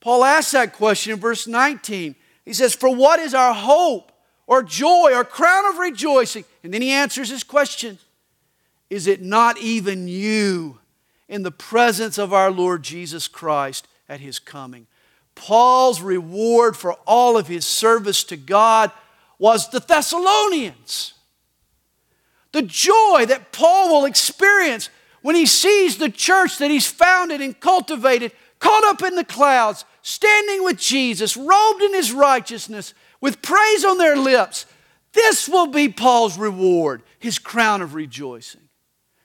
Paul 0.00 0.24
asks 0.24 0.50
that 0.50 0.72
question 0.72 1.12
in 1.12 1.20
verse 1.20 1.46
19. 1.46 2.16
He 2.44 2.52
says, 2.52 2.74
For 2.74 2.92
what 2.92 3.20
is 3.20 3.32
our 3.32 3.54
hope 3.54 4.10
or 4.48 4.64
joy 4.64 5.12
or 5.14 5.22
crown 5.22 5.66
of 5.66 5.78
rejoicing? 5.78 6.44
And 6.64 6.74
then 6.74 6.82
he 6.82 6.90
answers 6.90 7.30
his 7.30 7.44
question 7.44 8.00
Is 8.90 9.06
it 9.06 9.22
not 9.22 9.56
even 9.58 10.08
you 10.08 10.80
in 11.28 11.44
the 11.44 11.52
presence 11.52 12.18
of 12.18 12.32
our 12.32 12.50
Lord 12.50 12.82
Jesus 12.82 13.28
Christ 13.28 13.86
at 14.08 14.18
his 14.18 14.40
coming? 14.40 14.88
Paul's 15.34 16.00
reward 16.00 16.76
for 16.76 16.94
all 17.06 17.36
of 17.36 17.46
his 17.46 17.66
service 17.66 18.24
to 18.24 18.36
God 18.36 18.90
was 19.38 19.70
the 19.70 19.80
Thessalonians 19.80 21.14
the 22.54 22.62
joy 22.62 23.26
that 23.26 23.50
Paul 23.50 23.88
will 23.88 24.04
experience 24.04 24.88
when 25.22 25.34
he 25.34 25.44
sees 25.44 25.98
the 25.98 26.08
church 26.08 26.58
that 26.58 26.70
he's 26.70 26.86
founded 26.86 27.40
and 27.40 27.58
cultivated 27.58 28.30
caught 28.60 28.84
up 28.84 29.02
in 29.02 29.16
the 29.16 29.24
clouds, 29.24 29.84
standing 30.02 30.62
with 30.62 30.78
Jesus, 30.78 31.36
robed 31.36 31.82
in 31.82 31.92
his 31.92 32.12
righteousness, 32.12 32.94
with 33.20 33.42
praise 33.42 33.84
on 33.84 33.98
their 33.98 34.16
lips. 34.16 34.66
This 35.12 35.48
will 35.48 35.66
be 35.66 35.88
Paul's 35.88 36.38
reward, 36.38 37.02
his 37.18 37.40
crown 37.40 37.82
of 37.82 37.94
rejoicing. 37.94 38.68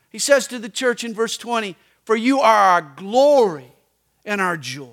He 0.09 0.19
says 0.19 0.47
to 0.47 0.57
the 0.57 0.67
church 0.67 1.03
in 1.03 1.13
verse 1.13 1.37
20, 1.37 1.75
For 2.05 2.15
you 2.15 2.39
are 2.39 2.57
our 2.71 2.81
glory 2.81 3.71
and 4.25 4.41
our 4.41 4.57
joy. 4.57 4.87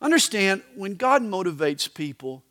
Understand, 0.00 0.62
when 0.74 0.94
God 0.94 1.22
motivates 1.22 1.92
people, 1.92 2.42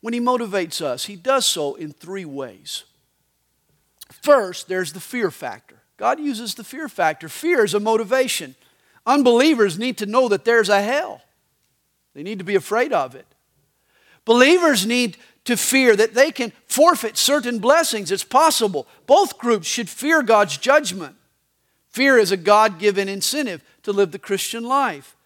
when 0.00 0.14
He 0.14 0.20
motivates 0.20 0.82
us, 0.82 1.04
He 1.04 1.16
does 1.16 1.46
so 1.46 1.74
in 1.74 1.92
three 1.92 2.24
ways. 2.24 2.84
First, 4.10 4.68
there's 4.68 4.92
the 4.92 5.00
fear 5.00 5.30
factor. 5.30 5.76
God 5.96 6.20
uses 6.20 6.54
the 6.54 6.64
fear 6.64 6.88
factor. 6.88 7.28
Fear 7.28 7.64
is 7.64 7.74
a 7.74 7.80
motivation. 7.80 8.54
Unbelievers 9.06 9.78
need 9.78 9.98
to 9.98 10.06
know 10.06 10.28
that 10.28 10.44
there's 10.44 10.68
a 10.68 10.82
hell, 10.82 11.22
they 12.14 12.22
need 12.22 12.38
to 12.38 12.44
be 12.44 12.54
afraid 12.54 12.92
of 12.92 13.14
it. 13.14 13.26
Believers 14.24 14.86
need 14.86 15.16
to 15.44 15.56
fear 15.56 15.96
that 15.96 16.14
they 16.14 16.30
can 16.30 16.52
forfeit 16.68 17.16
certain 17.16 17.58
blessings. 17.58 18.12
It's 18.12 18.22
possible. 18.22 18.86
Both 19.06 19.38
groups 19.38 19.66
should 19.66 19.88
fear 19.88 20.22
God's 20.22 20.56
judgment. 20.56 21.16
Fear 21.88 22.18
is 22.18 22.30
a 22.30 22.36
God 22.36 22.78
given 22.78 23.08
incentive 23.08 23.64
to 23.82 23.92
live 23.92 24.12
the 24.12 24.18
Christian 24.18 24.62
life. 24.62 25.16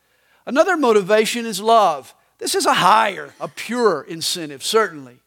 Another 0.47 0.77
motivation 0.77 1.45
is 1.45 1.61
love. 1.61 2.15
This 2.39 2.55
is 2.55 2.67
a 2.67 2.75
higher, 2.75 3.35
a 3.41 3.49
purer 3.49 4.07
incentive, 4.09 4.63
certainly. 4.63 5.19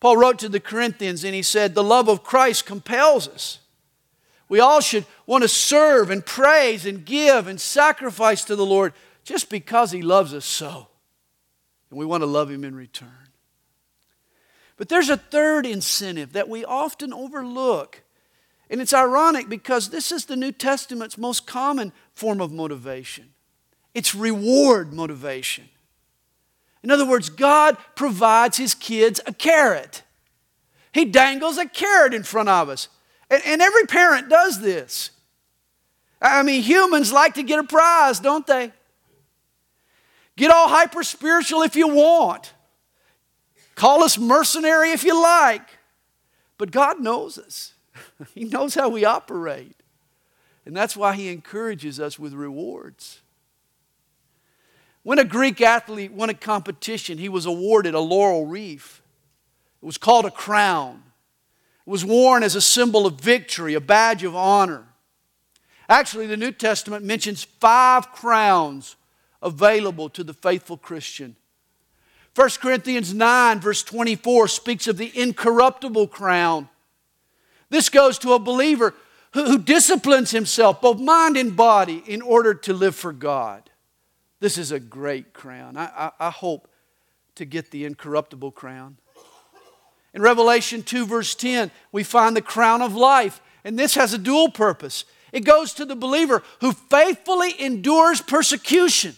Paul 0.00 0.16
wrote 0.16 0.38
to 0.40 0.48
the 0.48 0.60
Corinthians 0.60 1.24
and 1.24 1.34
he 1.34 1.42
said, 1.42 1.74
The 1.74 1.84
love 1.84 2.08
of 2.08 2.22
Christ 2.22 2.64
compels 2.64 3.28
us. 3.28 3.58
We 4.48 4.60
all 4.60 4.80
should 4.80 5.04
want 5.26 5.42
to 5.42 5.48
serve 5.48 6.10
and 6.10 6.24
praise 6.24 6.86
and 6.86 7.04
give 7.04 7.48
and 7.48 7.60
sacrifice 7.60 8.44
to 8.44 8.56
the 8.56 8.66
Lord 8.66 8.92
just 9.24 9.50
because 9.50 9.90
he 9.90 10.02
loves 10.02 10.32
us 10.32 10.44
so. 10.44 10.88
And 11.90 11.98
we 11.98 12.06
want 12.06 12.22
to 12.22 12.26
love 12.26 12.50
him 12.50 12.64
in 12.64 12.76
return. 12.76 13.10
But 14.76 14.88
there's 14.88 15.08
a 15.08 15.16
third 15.16 15.66
incentive 15.66 16.34
that 16.34 16.48
we 16.48 16.64
often 16.64 17.12
overlook. 17.12 18.02
And 18.70 18.80
it's 18.80 18.92
ironic 18.92 19.48
because 19.48 19.90
this 19.90 20.12
is 20.12 20.26
the 20.26 20.36
New 20.36 20.52
Testament's 20.52 21.18
most 21.18 21.46
common 21.46 21.92
form 22.14 22.40
of 22.40 22.52
motivation 22.52 23.32
it's 23.96 24.14
reward 24.14 24.92
motivation. 24.92 25.70
In 26.82 26.90
other 26.90 27.06
words, 27.06 27.30
God 27.30 27.78
provides 27.94 28.58
His 28.58 28.74
kids 28.74 29.22
a 29.26 29.32
carrot. 29.32 30.02
He 30.92 31.06
dangles 31.06 31.56
a 31.56 31.66
carrot 31.66 32.12
in 32.12 32.22
front 32.22 32.50
of 32.50 32.68
us. 32.68 32.88
And, 33.30 33.42
and 33.46 33.62
every 33.62 33.86
parent 33.86 34.28
does 34.28 34.60
this. 34.60 35.12
I 36.20 36.42
mean, 36.42 36.60
humans 36.60 37.10
like 37.10 37.32
to 37.34 37.42
get 37.42 37.58
a 37.58 37.64
prize, 37.64 38.20
don't 38.20 38.46
they? 38.46 38.70
Get 40.36 40.50
all 40.50 40.68
hyper 40.68 41.02
spiritual 41.02 41.62
if 41.62 41.74
you 41.74 41.88
want. 41.88 42.52
Call 43.76 44.02
us 44.02 44.18
mercenary 44.18 44.90
if 44.90 45.04
you 45.04 45.18
like. 45.18 45.66
But 46.58 46.70
God 46.70 47.00
knows 47.00 47.38
us, 47.38 47.72
He 48.34 48.44
knows 48.44 48.74
how 48.74 48.90
we 48.90 49.06
operate. 49.06 49.74
And 50.66 50.76
that's 50.76 50.98
why 50.98 51.14
He 51.14 51.28
encourages 51.28 51.98
us 51.98 52.18
with 52.18 52.34
rewards. 52.34 53.22
When 55.06 55.20
a 55.20 55.24
Greek 55.24 55.60
athlete 55.60 56.10
won 56.10 56.30
a 56.30 56.34
competition, 56.34 57.16
he 57.16 57.28
was 57.28 57.46
awarded 57.46 57.94
a 57.94 58.00
laurel 58.00 58.44
wreath. 58.44 59.02
It 59.80 59.86
was 59.86 59.98
called 59.98 60.24
a 60.24 60.32
crown. 60.32 61.00
It 61.86 61.90
was 61.90 62.04
worn 62.04 62.42
as 62.42 62.56
a 62.56 62.60
symbol 62.60 63.06
of 63.06 63.20
victory, 63.20 63.74
a 63.74 63.80
badge 63.80 64.24
of 64.24 64.34
honor. 64.34 64.82
Actually, 65.88 66.26
the 66.26 66.36
New 66.36 66.50
Testament 66.50 67.04
mentions 67.04 67.44
five 67.44 68.10
crowns 68.10 68.96
available 69.40 70.08
to 70.08 70.24
the 70.24 70.34
faithful 70.34 70.76
Christian. 70.76 71.36
1 72.34 72.48
Corinthians 72.60 73.14
9, 73.14 73.60
verse 73.60 73.84
24, 73.84 74.48
speaks 74.48 74.88
of 74.88 74.96
the 74.96 75.16
incorruptible 75.16 76.08
crown. 76.08 76.68
This 77.70 77.90
goes 77.90 78.18
to 78.18 78.32
a 78.32 78.40
believer 78.40 78.92
who, 79.34 79.44
who 79.44 79.58
disciplines 79.58 80.32
himself, 80.32 80.80
both 80.80 80.98
mind 80.98 81.36
and 81.36 81.54
body, 81.54 82.02
in 82.08 82.22
order 82.22 82.54
to 82.54 82.72
live 82.72 82.96
for 82.96 83.12
God. 83.12 83.70
This 84.40 84.58
is 84.58 84.72
a 84.72 84.80
great 84.80 85.32
crown. 85.32 85.76
I, 85.76 85.86
I, 85.96 86.26
I 86.26 86.30
hope 86.30 86.68
to 87.36 87.44
get 87.44 87.70
the 87.70 87.84
incorruptible 87.84 88.52
crown. 88.52 88.98
In 90.12 90.22
Revelation 90.22 90.82
2, 90.82 91.06
verse 91.06 91.34
10, 91.34 91.70
we 91.92 92.02
find 92.02 92.34
the 92.34 92.42
crown 92.42 92.80
of 92.80 92.94
life, 92.94 93.40
and 93.64 93.78
this 93.78 93.94
has 93.94 94.14
a 94.14 94.18
dual 94.18 94.50
purpose. 94.50 95.04
It 95.32 95.44
goes 95.44 95.74
to 95.74 95.84
the 95.84 95.96
believer 95.96 96.42
who 96.60 96.72
faithfully 96.72 97.54
endures 97.60 98.22
persecution. 98.22 99.14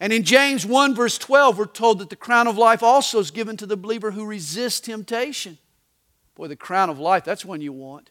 And 0.00 0.12
in 0.12 0.24
James 0.24 0.64
1, 0.64 0.94
verse 0.94 1.18
12, 1.18 1.58
we're 1.58 1.66
told 1.66 1.98
that 1.98 2.10
the 2.10 2.16
crown 2.16 2.46
of 2.46 2.56
life 2.56 2.82
also 2.82 3.18
is 3.18 3.30
given 3.30 3.56
to 3.56 3.66
the 3.66 3.76
believer 3.76 4.12
who 4.12 4.24
resists 4.24 4.80
temptation. 4.80 5.58
Boy, 6.34 6.46
the 6.46 6.56
crown 6.56 6.88
of 6.88 6.98
life, 7.00 7.24
that's 7.24 7.44
one 7.44 7.60
you 7.60 7.72
want. 7.72 8.10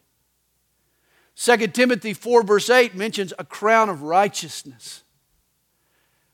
2 1.36 1.56
Timothy 1.68 2.12
4, 2.12 2.42
verse 2.42 2.68
8 2.68 2.94
mentions 2.94 3.32
a 3.38 3.44
crown 3.44 3.88
of 3.88 4.02
righteousness. 4.02 5.02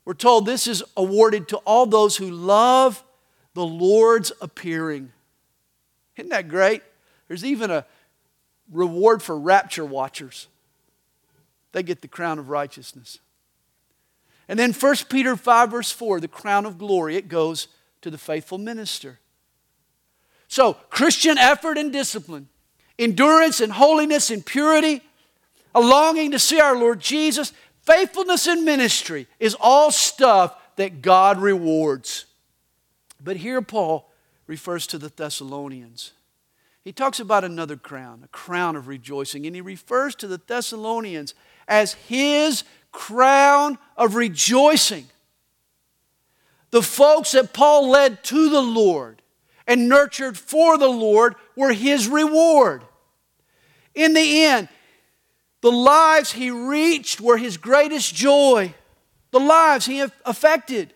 We're 0.04 0.14
told 0.14 0.46
this 0.46 0.66
is 0.66 0.82
awarded 0.96 1.48
to 1.48 1.56
all 1.58 1.86
those 1.86 2.16
who 2.16 2.30
love 2.30 3.02
the 3.54 3.64
Lord's 3.64 4.32
appearing. 4.40 5.12
Isn't 6.16 6.30
that 6.30 6.48
great? 6.48 6.82
There's 7.28 7.44
even 7.44 7.70
a 7.70 7.86
reward 8.70 9.22
for 9.22 9.38
rapture 9.38 9.84
watchers. 9.84 10.48
They 11.72 11.82
get 11.82 12.02
the 12.02 12.08
crown 12.08 12.38
of 12.38 12.50
righteousness. 12.50 13.18
And 14.48 14.58
then 14.58 14.72
1 14.72 14.96
Peter 15.08 15.36
5, 15.36 15.70
verse 15.70 15.90
4, 15.90 16.20
the 16.20 16.28
crown 16.28 16.66
of 16.66 16.78
glory, 16.78 17.16
it 17.16 17.28
goes 17.28 17.68
to 18.02 18.10
the 18.10 18.18
faithful 18.18 18.58
minister. 18.58 19.18
So, 20.48 20.74
Christian 20.90 21.38
effort 21.38 21.78
and 21.78 21.90
discipline, 21.90 22.48
endurance 22.98 23.60
and 23.60 23.72
holiness 23.72 24.30
and 24.30 24.44
purity, 24.44 25.00
a 25.74 25.80
longing 25.80 26.30
to 26.32 26.38
see 26.38 26.60
our 26.60 26.76
Lord 26.76 27.00
Jesus, 27.00 27.52
faithfulness 27.84 28.46
in 28.46 28.64
ministry 28.64 29.26
is 29.38 29.56
all 29.60 29.90
stuff 29.90 30.56
that 30.76 31.02
God 31.02 31.40
rewards. 31.40 32.26
But 33.22 33.36
here 33.36 33.62
Paul 33.62 34.10
refers 34.46 34.86
to 34.88 34.98
the 34.98 35.08
Thessalonians. 35.08 36.12
He 36.82 36.92
talks 36.92 37.18
about 37.18 37.44
another 37.44 37.76
crown, 37.76 38.20
a 38.24 38.28
crown 38.28 38.76
of 38.76 38.88
rejoicing, 38.88 39.46
and 39.46 39.54
he 39.56 39.62
refers 39.62 40.14
to 40.16 40.26
the 40.26 40.40
Thessalonians 40.46 41.34
as 41.66 41.94
his 41.94 42.64
crown 42.92 43.78
of 43.96 44.14
rejoicing. 44.14 45.06
The 46.70 46.82
folks 46.82 47.32
that 47.32 47.54
Paul 47.54 47.88
led 47.88 48.22
to 48.24 48.50
the 48.50 48.60
Lord 48.60 49.22
and 49.66 49.88
nurtured 49.88 50.36
for 50.36 50.76
the 50.76 50.88
Lord 50.88 51.36
were 51.56 51.72
his 51.72 52.06
reward. 52.06 52.82
In 53.94 54.12
the 54.12 54.44
end, 54.44 54.68
the 55.64 55.72
lives 55.72 56.32
he 56.32 56.50
reached 56.50 57.22
were 57.22 57.38
his 57.38 57.56
greatest 57.56 58.14
joy, 58.14 58.74
the 59.30 59.40
lives 59.40 59.86
he 59.86 60.04
affected. 60.26 60.92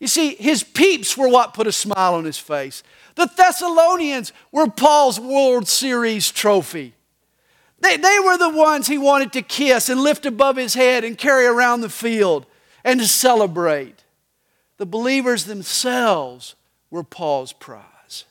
You 0.00 0.08
see, 0.08 0.34
his 0.34 0.64
peeps 0.64 1.16
were 1.16 1.28
what 1.28 1.54
put 1.54 1.68
a 1.68 1.72
smile 1.72 2.14
on 2.14 2.24
his 2.24 2.38
face. 2.38 2.82
The 3.14 3.30
Thessalonians 3.36 4.32
were 4.50 4.66
Paul's 4.66 5.20
World 5.20 5.68
Series 5.68 6.32
trophy. 6.32 6.92
They, 7.78 7.96
they 7.96 8.18
were 8.18 8.36
the 8.36 8.50
ones 8.50 8.88
he 8.88 8.98
wanted 8.98 9.32
to 9.34 9.42
kiss 9.42 9.88
and 9.88 10.00
lift 10.00 10.26
above 10.26 10.56
his 10.56 10.74
head 10.74 11.04
and 11.04 11.16
carry 11.16 11.46
around 11.46 11.82
the 11.82 11.88
field 11.88 12.46
and 12.82 12.98
to 12.98 13.06
celebrate. 13.06 14.02
The 14.78 14.86
believers 14.86 15.44
themselves 15.44 16.56
were 16.90 17.04
Paul's 17.04 17.52
prize. 17.52 18.24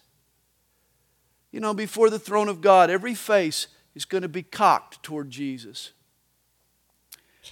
You 1.53 1.61
know, 1.61 1.73
before 1.73 2.09
the 2.09 2.19
throne 2.19 2.49
of 2.49 2.59
God, 2.59 2.89
every 2.89 3.15
face 3.15 3.67
is 3.99 4.05
going 4.05 4.21
to 4.21 4.29
be 4.29 4.43
cocked 4.43 5.03
toward 5.03 5.29
Jesus. 5.29 5.91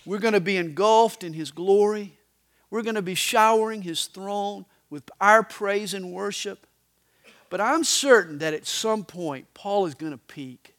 We're 0.05 0.17
going 0.17 0.33
to 0.33 0.39
be 0.39 0.55
engulfed 0.55 1.21
in 1.25 1.33
His 1.33 1.51
glory. 1.51 2.13
We're 2.69 2.83
going 2.83 2.95
to 2.95 3.01
be 3.01 3.15
showering 3.15 3.81
His 3.81 4.05
throne 4.05 4.63
with 4.89 5.03
our 5.19 5.43
praise 5.43 5.93
and 5.93 6.13
worship. 6.13 6.65
But 7.49 7.59
I'm 7.59 7.83
certain 7.83 8.37
that 8.37 8.53
at 8.53 8.65
some 8.65 9.03
point, 9.03 9.53
Paul 9.53 9.87
is 9.87 9.93
going 9.93 10.13
to 10.13 10.17
peek. 10.17 10.73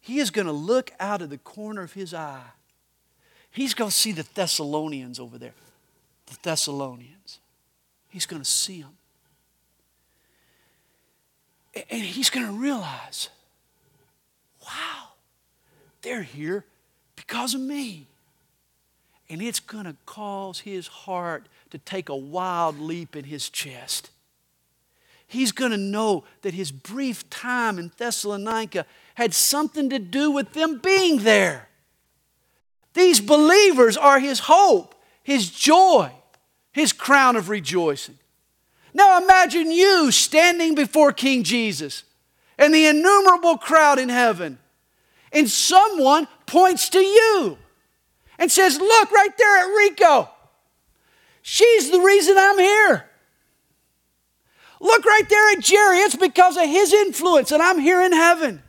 He 0.00 0.20
is 0.20 0.30
going 0.30 0.46
to 0.46 0.52
look 0.52 0.92
out 1.00 1.20
of 1.20 1.30
the 1.30 1.38
corner 1.38 1.82
of 1.82 1.94
his 1.94 2.14
eye. 2.14 2.52
He's 3.50 3.74
going 3.74 3.90
to 3.90 3.96
see 3.96 4.12
the 4.12 4.26
Thessalonians 4.34 5.18
over 5.18 5.36
there. 5.36 5.54
The 6.26 6.36
Thessalonians. 6.44 7.40
He's 8.08 8.26
going 8.26 8.42
to 8.42 8.48
see 8.48 8.82
them. 8.82 8.96
And 11.90 12.02
he's 12.02 12.30
going 12.30 12.46
to 12.46 12.52
realize 12.52 13.30
wow, 14.64 15.08
they're 16.02 16.22
here 16.22 16.64
because 17.16 17.54
of 17.54 17.60
me. 17.60 18.06
And 19.28 19.40
it's 19.40 19.60
going 19.60 19.84
to 19.84 19.96
cause 20.04 20.60
his 20.60 20.86
heart 20.86 21.46
to 21.70 21.78
take 21.78 22.08
a 22.08 22.16
wild 22.16 22.78
leap 22.78 23.16
in 23.16 23.24
his 23.24 23.48
chest. 23.48 24.10
He's 25.26 25.52
going 25.52 25.70
to 25.70 25.78
know 25.78 26.24
that 26.42 26.54
his 26.54 26.70
brief 26.70 27.28
time 27.30 27.78
in 27.78 27.90
Thessalonica 27.96 28.86
had 29.14 29.32
something 29.32 29.90
to 29.90 29.98
do 29.98 30.30
with 30.30 30.52
them 30.52 30.78
being 30.78 31.20
there. 31.20 31.68
These 32.92 33.20
believers 33.20 33.96
are 33.96 34.20
his 34.20 34.40
hope, 34.40 34.94
his 35.22 35.50
joy, 35.50 36.12
his 36.70 36.92
crown 36.92 37.36
of 37.36 37.48
rejoicing. 37.48 38.18
Now 38.92 39.20
imagine 39.20 39.72
you 39.72 40.12
standing 40.12 40.74
before 40.74 41.12
King 41.12 41.42
Jesus 41.42 42.04
and 42.58 42.74
the 42.74 42.86
innumerable 42.86 43.58
crowd 43.58 43.98
in 43.98 44.08
heaven, 44.08 44.58
and 45.32 45.48
someone 45.48 46.28
points 46.46 46.88
to 46.90 47.00
you 47.00 47.58
and 48.38 48.50
says, 48.50 48.78
Look 48.78 49.10
right 49.10 49.36
there 49.36 49.58
at 49.58 49.76
Rico. 49.76 50.30
She's 51.42 51.90
the 51.90 52.00
reason 52.00 52.36
I'm 52.38 52.58
here. 52.58 53.04
Look 54.80 55.04
right 55.04 55.28
there 55.28 55.52
at 55.52 55.60
Jerry. 55.60 55.98
It's 55.98 56.16
because 56.16 56.56
of 56.56 56.64
his 56.64 56.92
influence, 56.92 57.52
and 57.52 57.62
I'm 57.62 57.78
here 57.78 58.02
in 58.02 58.12
heaven. 58.12 58.62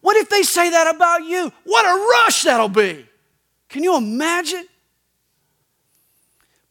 What 0.00 0.16
if 0.16 0.28
they 0.28 0.42
say 0.42 0.70
that 0.70 0.94
about 0.94 1.24
you? 1.24 1.52
What 1.64 1.84
a 1.84 2.24
rush 2.24 2.42
that'll 2.42 2.68
be. 2.68 3.06
Can 3.68 3.84
you 3.84 3.96
imagine? 3.96 4.66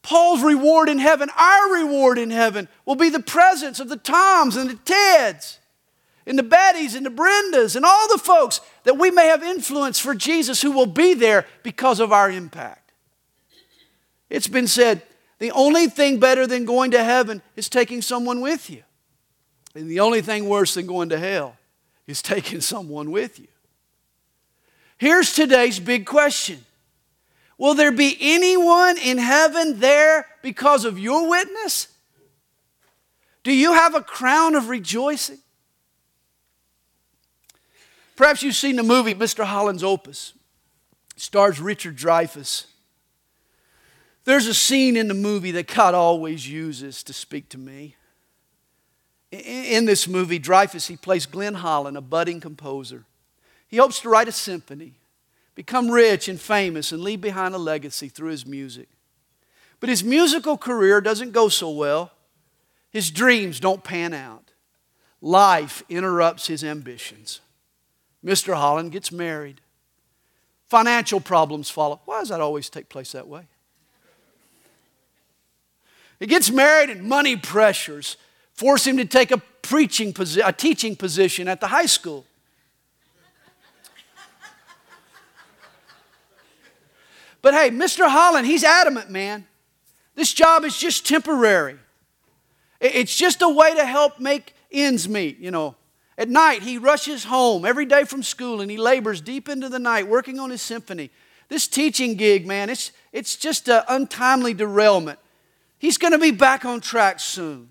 Paul's 0.02 0.42
reward 0.42 0.88
in 0.88 0.98
heaven, 0.98 1.30
our 1.38 1.74
reward 1.74 2.18
in 2.18 2.30
heaven, 2.30 2.68
will 2.84 2.96
be 2.96 3.08
the 3.08 3.20
presence 3.22 3.80
of 3.80 3.88
the 3.88 3.96
Toms 3.96 4.56
and 4.56 4.68
the 4.68 4.74
Teds 4.74 5.58
and 6.26 6.38
the 6.38 6.42
Bettys 6.42 6.96
and 6.96 7.04
the 7.04 7.10
Brendas 7.10 7.76
and 7.76 7.84
all 7.84 8.08
the 8.08 8.18
folks 8.18 8.60
that 8.84 8.98
we 8.98 9.10
may 9.10 9.26
have 9.26 9.42
influence 9.42 9.98
for 9.98 10.14
Jesus 10.14 10.62
who 10.62 10.70
will 10.70 10.86
be 10.86 11.14
there 11.14 11.46
because 11.62 12.00
of 12.00 12.12
our 12.12 12.30
impact. 12.30 12.92
It's 14.30 14.48
been 14.48 14.66
said 14.66 15.02
the 15.38 15.50
only 15.50 15.88
thing 15.88 16.20
better 16.20 16.46
than 16.46 16.64
going 16.64 16.92
to 16.92 17.02
heaven 17.02 17.42
is 17.56 17.68
taking 17.68 18.00
someone 18.00 18.40
with 18.40 18.70
you. 18.70 18.82
And 19.74 19.90
the 19.90 20.00
only 20.00 20.22
thing 20.22 20.48
worse 20.48 20.74
than 20.74 20.86
going 20.86 21.08
to 21.08 21.18
hell 21.18 21.56
is 22.06 22.22
taking 22.22 22.60
someone 22.72 23.10
with 23.10 23.38
you. 23.38 23.48
Here's 24.98 25.32
today's 25.32 25.80
big 25.80 26.06
question 26.06 26.64
Will 27.58 27.74
there 27.74 27.92
be 27.92 28.16
anyone 28.20 28.98
in 28.98 29.18
heaven 29.18 29.80
there 29.80 30.26
because 30.42 30.84
of 30.84 30.98
your 30.98 31.28
witness? 31.28 31.88
Do 33.42 33.52
you 33.52 33.72
have 33.72 33.94
a 33.94 34.00
crown 34.00 34.54
of 34.54 34.68
rejoicing? 34.68 35.38
Perhaps 38.22 38.44
you've 38.44 38.54
seen 38.54 38.76
the 38.76 38.84
movie 38.84 39.16
Mr. 39.16 39.42
Holland's 39.42 39.82
Opus. 39.82 40.34
It 41.16 41.20
stars 41.20 41.58
Richard 41.58 41.96
Dreyfuss. 41.96 42.66
There's 44.22 44.46
a 44.46 44.54
scene 44.54 44.96
in 44.96 45.08
the 45.08 45.12
movie 45.12 45.50
that 45.50 45.66
God 45.66 45.92
always 45.92 46.48
uses 46.48 47.02
to 47.02 47.12
speak 47.12 47.48
to 47.48 47.58
me. 47.58 47.96
In 49.32 49.86
this 49.86 50.06
movie, 50.06 50.38
Dreyfuss, 50.38 50.86
he 50.86 50.96
plays 50.96 51.26
Glenn 51.26 51.54
Holland, 51.54 51.96
a 51.96 52.00
budding 52.00 52.38
composer. 52.38 53.06
He 53.66 53.78
hopes 53.78 53.98
to 54.02 54.08
write 54.08 54.28
a 54.28 54.32
symphony, 54.32 54.94
become 55.56 55.90
rich 55.90 56.28
and 56.28 56.40
famous, 56.40 56.92
and 56.92 57.02
leave 57.02 57.20
behind 57.20 57.56
a 57.56 57.58
legacy 57.58 58.08
through 58.08 58.30
his 58.30 58.46
music. 58.46 58.88
But 59.80 59.88
his 59.88 60.04
musical 60.04 60.56
career 60.56 61.00
doesn't 61.00 61.32
go 61.32 61.48
so 61.48 61.70
well. 61.70 62.12
His 62.88 63.10
dreams 63.10 63.58
don't 63.58 63.82
pan 63.82 64.14
out. 64.14 64.52
Life 65.20 65.82
interrupts 65.88 66.46
his 66.46 66.62
ambitions. 66.62 67.40
Mr. 68.24 68.54
Holland 68.54 68.92
gets 68.92 69.10
married. 69.10 69.60
Financial 70.68 71.20
problems 71.20 71.68
follow. 71.68 72.00
Why 72.04 72.20
does 72.20 72.28
that 72.30 72.40
always 72.40 72.70
take 72.70 72.88
place 72.88 73.12
that 73.12 73.28
way? 73.28 73.46
He 76.18 76.26
gets 76.26 76.50
married 76.50 76.88
and 76.88 77.02
money 77.02 77.36
pressures 77.36 78.16
force 78.54 78.86
him 78.86 78.96
to 78.96 79.04
take 79.04 79.32
a 79.32 79.38
preaching 79.38 80.12
posi- 80.12 80.46
a 80.46 80.52
teaching 80.52 80.94
position 80.94 81.48
at 81.48 81.60
the 81.60 81.66
high 81.66 81.86
school. 81.86 82.24
But 87.42 87.54
hey, 87.54 87.70
Mr. 87.70 88.08
Holland, 88.08 88.46
he's 88.46 88.62
adamant, 88.62 89.10
man. 89.10 89.46
This 90.14 90.32
job 90.32 90.64
is 90.64 90.78
just 90.78 91.06
temporary. 91.06 91.76
It's 92.80 93.16
just 93.16 93.42
a 93.42 93.48
way 93.48 93.74
to 93.74 93.84
help 93.84 94.20
make 94.20 94.54
ends 94.70 95.08
meet, 95.08 95.38
you 95.38 95.50
know. 95.50 95.74
At 96.18 96.28
night, 96.28 96.62
he 96.62 96.78
rushes 96.78 97.24
home 97.24 97.64
every 97.64 97.86
day 97.86 98.04
from 98.04 98.22
school 98.22 98.60
and 98.60 98.70
he 98.70 98.76
labors 98.76 99.20
deep 99.20 99.48
into 99.48 99.68
the 99.68 99.78
night 99.78 100.08
working 100.08 100.38
on 100.38 100.50
his 100.50 100.62
symphony. 100.62 101.10
This 101.48 101.66
teaching 101.66 102.14
gig, 102.14 102.46
man, 102.46 102.70
it's, 102.70 102.92
it's 103.12 103.36
just 103.36 103.68
an 103.68 103.82
untimely 103.88 104.54
derailment. 104.54 105.18
He's 105.78 105.98
going 105.98 106.12
to 106.12 106.18
be 106.18 106.30
back 106.30 106.64
on 106.64 106.80
track 106.80 107.18
soon. 107.18 107.68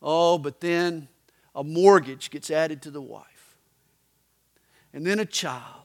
Oh, 0.00 0.38
but 0.38 0.60
then 0.60 1.08
a 1.54 1.64
mortgage 1.64 2.30
gets 2.30 2.50
added 2.50 2.82
to 2.82 2.90
the 2.90 3.02
wife, 3.02 3.56
and 4.92 5.06
then 5.06 5.18
a 5.18 5.24
child. 5.24 5.84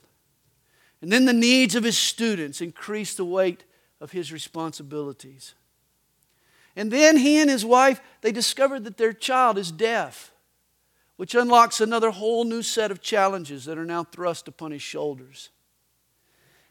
And 1.02 1.12
then 1.12 1.26
the 1.26 1.34
needs 1.34 1.76
of 1.76 1.84
his 1.84 1.98
students 1.98 2.62
increase 2.62 3.14
the 3.14 3.26
weight 3.26 3.64
of 4.02 4.12
his 4.12 4.32
responsibilities. 4.32 5.54
And 6.76 6.92
then 6.92 7.18
he 7.18 7.40
and 7.40 7.50
his 7.50 7.66
wife, 7.66 8.02
they 8.22 8.32
discovered 8.32 8.84
that 8.86 8.98
their 8.98 9.14
child 9.14 9.58
is 9.58 9.72
deaf 9.72 10.32
which 11.18 11.36
unlocks 11.36 11.82
another 11.82 12.12
whole 12.12 12.46
new 12.46 12.62
set 12.62 12.92
of 12.92 13.02
challenges 13.02 13.66
that 13.66 13.78
are 13.78 13.86
now 13.86 14.04
thrust 14.04 14.48
upon 14.48 14.72
his 14.72 14.82
shoulders. 14.82 15.50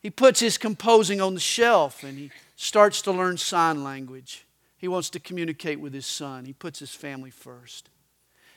He 0.01 0.09
puts 0.09 0.41
his 0.41 0.57
composing 0.57 1.21
on 1.21 1.35
the 1.35 1.41
shelf 1.41 2.05
and 2.05 2.17
he 2.17 2.31
starts 2.55 3.03
to 3.03 3.13
learn 3.13 3.37
sign 3.37 3.83
language. 3.83 4.47
He 4.79 4.89
wants 4.89 5.11
to 5.11 5.21
communicate 5.21 5.81
with 5.81 5.93
his 5.93 6.07
son. 6.07 6.45
He 6.45 6.53
puts 6.53 6.79
his 6.79 6.95
family 6.95 7.31
first. 7.31 7.89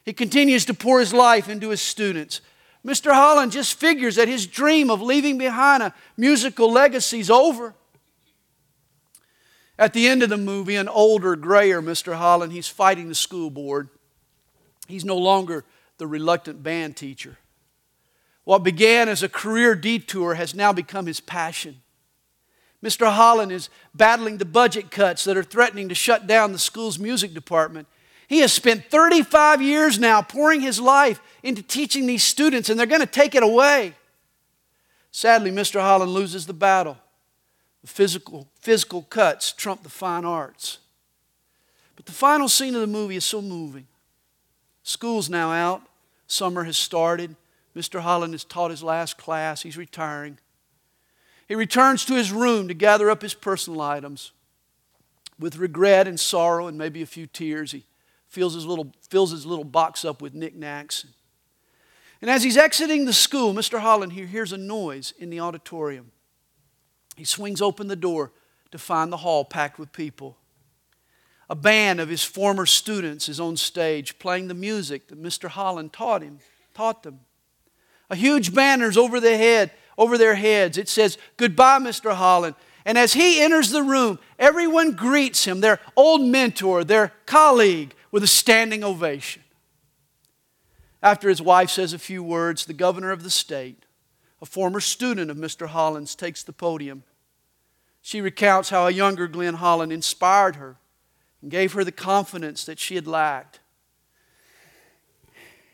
He 0.06 0.14
continues 0.14 0.64
to 0.66 0.74
pour 0.74 1.00
his 1.00 1.14
life 1.14 1.50
into 1.50 1.70
his 1.70 1.82
students. 1.82 2.42
Mr. 2.86 3.14
Holland 3.14 3.52
just 3.52 3.80
figures 3.80 4.16
that 4.16 4.28
his 4.28 4.46
dream 4.46 4.90
of 4.90 5.02
leaving 5.02 5.38
behind 5.38 5.82
a 5.82 5.94
musical 6.16 6.72
legacy 6.72 7.20
is 7.20 7.30
over. 7.32 7.74
At 9.78 9.94
the 9.94 10.08
end 10.08 10.24
of 10.24 10.30
the 10.30 10.38
movie, 10.38 10.76
an 10.76 10.88
older, 10.88 11.36
grayer 11.36 11.82
Mr. 11.82 12.16
Holland, 12.16 12.52
he's 12.52 12.68
fighting 12.68 13.08
the 13.08 13.16
school 13.16 13.50
board. 13.50 13.90
He's 14.88 15.06
no 15.06 15.18
longer 15.18 15.66
the 16.00 16.08
reluctant 16.08 16.64
band 16.64 16.98
teacher. 16.98 17.38
What 18.46 18.64
began 18.64 19.08
as 19.08 19.22
a 19.22 19.30
career 19.30 19.76
detour 19.76 20.34
has 20.34 20.56
now 20.56 20.74
become 20.74 21.06
his 21.06 21.20
passion. 21.20 21.82
Mr. 22.84 23.12
Holland 23.12 23.52
is 23.52 23.70
battling 23.94 24.38
the 24.38 24.46
budget 24.46 24.90
cuts 24.90 25.26
that 25.26 25.38
are 25.38 25.44
threatening 25.44 25.90
to 25.90 25.96
shut 25.96 26.26
down 26.26 26.52
the 26.52 26.58
school's 26.58 26.98
music 26.98 27.34
department. 27.34 27.88
He 28.28 28.40
has 28.40 28.54
spent 28.54 28.86
35 28.86 29.62
years 29.62 30.00
now 30.00 30.22
pouring 30.22 30.62
his 30.62 30.80
life 30.80 31.22
into 31.44 31.62
teaching 31.62 32.06
these 32.06 32.24
students, 32.24 32.70
and 32.70 32.80
they're 32.80 32.88
going 32.88 33.02
to 33.02 33.08
take 33.08 33.36
it 33.36 33.44
away. 33.44 33.94
Sadly, 35.12 35.52
Mr. 35.52 35.82
Holland 35.82 36.12
loses 36.12 36.46
the 36.46 36.54
battle. 36.54 36.98
The 37.82 37.88
physical, 37.88 38.48
physical 38.60 39.02
cuts 39.04 39.52
trump 39.52 39.84
the 39.84 39.90
fine 39.90 40.26
arts. 40.26 40.80
But 41.96 42.06
the 42.06 42.12
final 42.12 42.48
scene 42.48 42.76
of 42.76 42.82
the 42.82 42.88
movie 42.88 43.18
is 43.18 43.26
so 43.26 43.42
moving. 43.42 43.88
School's 44.84 45.30
now 45.30 45.52
out. 45.52 45.82
Summer 46.30 46.64
has 46.64 46.78
started. 46.78 47.36
Mr. 47.76 48.02
Holland 48.02 48.34
has 48.34 48.44
taught 48.44 48.72
his 48.72 48.84
last 48.84 49.18
class. 49.18 49.64
He's 49.64 49.78
retiring. 49.78 50.38
He 51.48 51.56
returns 51.56 52.06
to 52.06 52.14
his 52.14 52.32
room 52.32 52.68
to 52.68 52.74
gather 52.74 53.10
up 53.10 53.22
his 53.22 53.34
personal 53.34 53.82
items. 53.82 54.32
With 55.40 55.58
regret 55.58 56.08
and 56.08 56.20
sorrow 56.20 56.68
and 56.68 56.78
maybe 56.78 57.02
a 57.02 57.08
few 57.08 57.26
tears, 57.26 57.72
he 57.72 57.86
fills 58.28 58.54
his 58.54 58.66
little, 58.66 58.94
fills 59.10 59.32
his 59.32 59.46
little 59.46 59.66
box 59.66 60.06
up 60.06 60.22
with 60.22 60.36
knickknacks. 60.36 61.06
And 62.22 62.30
as 62.30 62.44
he's 62.44 62.58
exiting 62.58 63.06
the 63.06 63.14
school, 63.14 63.54
Mr. 63.54 63.80
Holland 63.80 64.14
here 64.14 64.28
hears 64.28 64.54
a 64.54 64.58
noise 64.58 65.14
in 65.18 65.30
the 65.30 65.40
auditorium. 65.40 66.12
He 67.16 67.24
swings 67.24 67.62
open 67.62 67.88
the 67.88 67.96
door 67.96 68.32
to 68.72 68.78
find 68.78 69.12
the 69.12 69.18
hall 69.18 69.46
packed 69.46 69.80
with 69.80 69.92
people. 69.92 70.38
A 71.50 71.56
band 71.56 72.00
of 72.00 72.10
his 72.10 72.24
former 72.24 72.66
students 72.66 73.28
is 73.28 73.40
on 73.40 73.58
stage 73.58 74.20
playing 74.20 74.48
the 74.48 74.54
music 74.54 75.08
that 75.08 75.22
Mr. 75.22 75.50
Holland 75.50 75.92
taught 75.92 76.22
him, 76.22 76.40
taught 76.76 77.02
them. 77.02 77.22
A 78.10 78.16
huge 78.16 78.54
banner's 78.54 78.98
over 78.98 79.20
their 79.20 79.38
head, 79.38 79.72
over 79.98 80.18
their 80.18 80.36
heads. 80.36 80.78
It 80.78 80.88
says, 80.88 81.18
"Goodbye, 81.38 81.80
Mr. 81.80 82.14
Holland." 82.14 82.56
And 82.86 82.98
as 82.98 83.14
he 83.14 83.42
enters 83.42 83.70
the 83.70 83.84
room, 83.84 84.20
everyone 84.38 84.92
greets 84.92 85.46
him, 85.46 85.62
their 85.62 85.80
old 85.96 86.22
mentor, 86.22 86.84
their 86.84 87.14
colleague, 87.26 87.96
with 88.12 88.24
a 88.24 88.28
standing 88.28 88.84
ovation. 88.84 89.44
After 91.02 91.30
his 91.30 91.42
wife 91.42 91.70
says 91.70 91.94
a 91.94 92.00
few 92.00 92.24
words, 92.24 92.66
the 92.66 92.74
governor 92.74 93.12
of 93.12 93.24
the 93.24 93.30
state, 93.30 93.86
a 94.42 94.46
former 94.46 94.80
student 94.80 95.30
of 95.30 95.38
Mr. 95.38 95.68
Holland's, 95.68 96.16
takes 96.16 96.44
the 96.44 96.54
podium. 96.54 97.04
She 98.02 98.22
recounts 98.22 98.70
how 98.70 98.88
a 98.88 98.92
younger 98.92 99.28
Glenn 99.28 99.56
Holland 99.56 99.92
inspired 99.92 100.56
her 100.56 100.78
and 101.42 101.52
gave 101.52 101.74
her 101.74 101.84
the 101.84 101.92
confidence 101.92 102.66
that 102.66 102.80
she 102.80 102.96
had 102.96 103.08
lacked. 103.08 103.60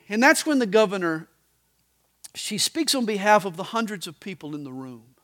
And 0.07 0.21
that's 0.21 0.45
when 0.45 0.59
the 0.59 0.65
governor, 0.65 1.27
she 2.35 2.57
speaks 2.57 2.93
on 2.93 3.05
behalf 3.05 3.45
of 3.45 3.57
the 3.57 3.63
hundreds 3.63 4.07
of 4.07 4.19
people 4.19 4.53
in 4.53 4.63
the 4.63 4.71
room. 4.71 5.15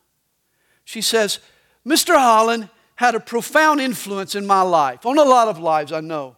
She 0.84 1.00
says, 1.00 1.38
Mr. 1.86 2.14
Holland 2.14 2.68
had 2.96 3.14
a 3.14 3.20
profound 3.20 3.80
influence 3.80 4.34
in 4.34 4.46
my 4.46 4.62
life, 4.62 5.06
on 5.06 5.18
a 5.18 5.22
lot 5.22 5.48
of 5.48 5.58
lives, 5.58 5.92
I 5.92 6.00
know. 6.00 6.36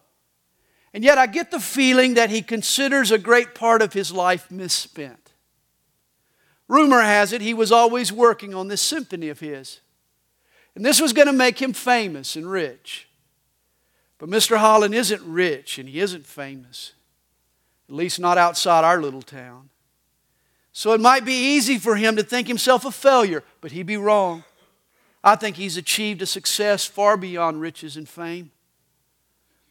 And 0.92 1.02
yet 1.02 1.18
I 1.18 1.26
get 1.26 1.50
the 1.50 1.60
feeling 1.60 2.14
that 2.14 2.30
he 2.30 2.40
considers 2.40 3.10
a 3.10 3.18
great 3.18 3.54
part 3.54 3.82
of 3.82 3.92
his 3.92 4.12
life 4.12 4.50
misspent. 4.50 5.32
Rumor 6.68 7.02
has 7.02 7.32
it 7.32 7.40
he 7.40 7.52
was 7.52 7.72
always 7.72 8.12
working 8.12 8.54
on 8.54 8.68
this 8.68 8.80
symphony 8.80 9.28
of 9.28 9.40
his. 9.40 9.80
And 10.74 10.84
this 10.84 11.00
was 11.00 11.12
going 11.12 11.26
to 11.26 11.32
make 11.32 11.60
him 11.60 11.72
famous 11.72 12.36
and 12.36 12.50
rich. 12.50 13.08
But 14.24 14.30
Mr. 14.30 14.56
Holland 14.56 14.94
isn't 14.94 15.20
rich 15.22 15.78
and 15.78 15.86
he 15.86 16.00
isn't 16.00 16.24
famous, 16.24 16.94
at 17.90 17.94
least 17.94 18.18
not 18.18 18.38
outside 18.38 18.82
our 18.82 18.98
little 18.98 19.20
town. 19.20 19.68
So 20.72 20.94
it 20.94 21.00
might 21.02 21.26
be 21.26 21.34
easy 21.34 21.76
for 21.76 21.96
him 21.96 22.16
to 22.16 22.22
think 22.22 22.48
himself 22.48 22.86
a 22.86 22.90
failure, 22.90 23.44
but 23.60 23.72
he'd 23.72 23.82
be 23.82 23.98
wrong. 23.98 24.44
I 25.22 25.36
think 25.36 25.56
he's 25.56 25.76
achieved 25.76 26.22
a 26.22 26.26
success 26.26 26.86
far 26.86 27.18
beyond 27.18 27.60
riches 27.60 27.98
and 27.98 28.08
fame. 28.08 28.50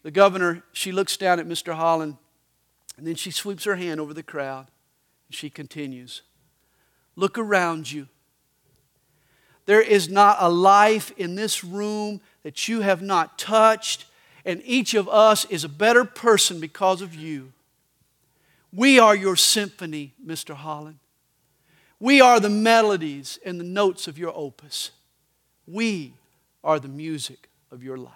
The 0.04 0.12
governor, 0.12 0.62
she 0.72 0.92
looks 0.92 1.18
down 1.18 1.40
at 1.40 1.48
Mr. 1.48 1.74
Holland 1.74 2.18
and 2.96 3.08
then 3.08 3.16
she 3.16 3.32
sweeps 3.32 3.64
her 3.64 3.78
hand 3.78 4.00
over 4.00 4.14
the 4.14 4.22
crowd 4.22 4.68
and 5.28 5.36
she 5.36 5.50
continues 5.50 6.22
Look 7.16 7.40
around 7.40 7.92
you. 7.92 8.08
There 9.66 9.82
is 9.82 10.10
not 10.10 10.38
a 10.40 10.50
life 10.50 11.12
in 11.18 11.34
this 11.34 11.64
room 11.64 12.22
that 12.44 12.68
you 12.68 12.82
have 12.82 13.02
not 13.02 13.40
touched 13.40 14.06
and 14.46 14.62
each 14.66 14.94
of 14.94 15.08
us 15.08 15.46
is 15.46 15.64
a 15.64 15.70
better 15.70 16.04
person 16.04 16.60
because 16.60 17.02
of 17.02 17.16
you. 17.16 17.54
We 18.74 19.00
are 19.00 19.16
your 19.16 19.36
symphony, 19.36 20.14
Mr. 20.26 20.56
Holland. 20.56 21.00
We 22.00 22.20
are 22.20 22.40
the 22.40 22.50
melodies 22.50 23.40
and 23.46 23.60
the 23.60 23.64
notes 23.64 24.08
of 24.08 24.18
your 24.18 24.34
opus. 24.36 24.92
We 25.66 26.14
are 26.64 26.80
the 26.80 26.88
music 26.88 27.50
of 27.72 27.84
your 27.84 27.98
life. 27.98 28.14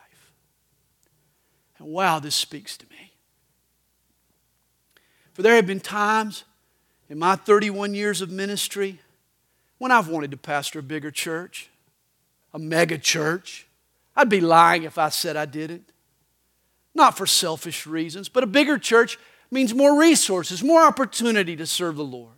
And 1.78 1.88
wow, 1.88 2.20
this 2.20 2.36
speaks 2.36 2.76
to 2.78 2.86
me. 2.90 3.14
For 5.34 5.42
there 5.42 5.56
have 5.56 5.68
been 5.68 5.80
times 5.80 6.44
in 7.10 7.20
my 7.20 7.36
31 7.36 7.94
years 7.94 8.22
of 8.22 8.32
ministry 8.32 9.00
when 9.78 9.92
I've 9.92 10.08
wanted 10.08 10.32
to 10.32 10.38
pastor 10.38 10.80
a 10.80 10.84
bigger 10.84 11.12
church, 11.12 11.70
a 12.54 12.60
mega 12.60 12.98
church. 12.98 13.68
I'd 14.16 14.30
be 14.30 14.42
lying 14.42 14.84
if 14.84 14.98
I 14.98 15.10
said 15.10 15.38
I 15.38 15.46
didn't. 15.46 15.88
Not 16.98 17.18
for 17.18 17.26
selfish 17.26 17.88
reasons, 17.88 18.28
but 18.28 18.44
a 18.44 18.48
bigger 18.48 18.78
church 18.78 19.18
means 19.50 19.74
more 19.74 19.98
resources, 19.98 20.62
more 20.62 20.82
opportunity 20.82 21.56
to 21.56 21.66
serve 21.66 21.96
the 21.96 22.04
Lord. 22.04 22.34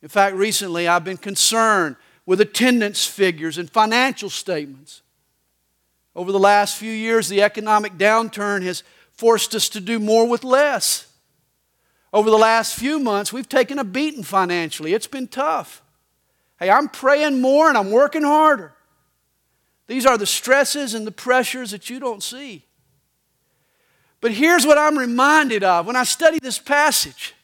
In 0.00 0.08
fact, 0.08 0.36
recently 0.36 0.86
I've 0.86 1.04
been 1.04 1.16
concerned 1.16 1.96
with 2.24 2.40
attendance 2.40 3.04
figures 3.04 3.58
and 3.58 3.68
financial 3.68 4.30
statements. 4.30 5.02
Over 6.14 6.30
the 6.30 6.38
last 6.38 6.76
few 6.76 6.92
years, 6.92 7.28
the 7.28 7.42
economic 7.42 7.94
downturn 7.94 8.62
has 8.62 8.84
forced 9.12 9.54
us 9.54 9.68
to 9.70 9.80
do 9.80 9.98
more 9.98 10.28
with 10.28 10.44
less. 10.44 11.08
Over 12.12 12.30
the 12.30 12.38
last 12.38 12.74
few 12.74 12.98
months, 12.98 13.32
we've 13.32 13.48
taken 13.48 13.78
a 13.78 13.84
beating 13.84 14.22
financially. 14.22 14.92
It's 14.92 15.06
been 15.06 15.26
tough. 15.26 15.82
Hey, 16.58 16.70
I'm 16.70 16.88
praying 16.88 17.40
more 17.40 17.68
and 17.68 17.78
I'm 17.78 17.90
working 17.90 18.22
harder. 18.22 18.74
These 19.86 20.06
are 20.06 20.18
the 20.18 20.26
stresses 20.26 20.94
and 20.94 21.06
the 21.06 21.12
pressures 21.12 21.70
that 21.70 21.90
you 21.90 21.98
don't 21.98 22.22
see. 22.22 22.66
But 24.22 24.30
here's 24.30 24.64
what 24.64 24.78
I'm 24.78 24.96
reminded 24.96 25.64
of 25.64 25.84
when 25.84 25.96
I 25.96 26.04
study 26.04 26.38
this 26.40 26.58
passage 26.58 27.34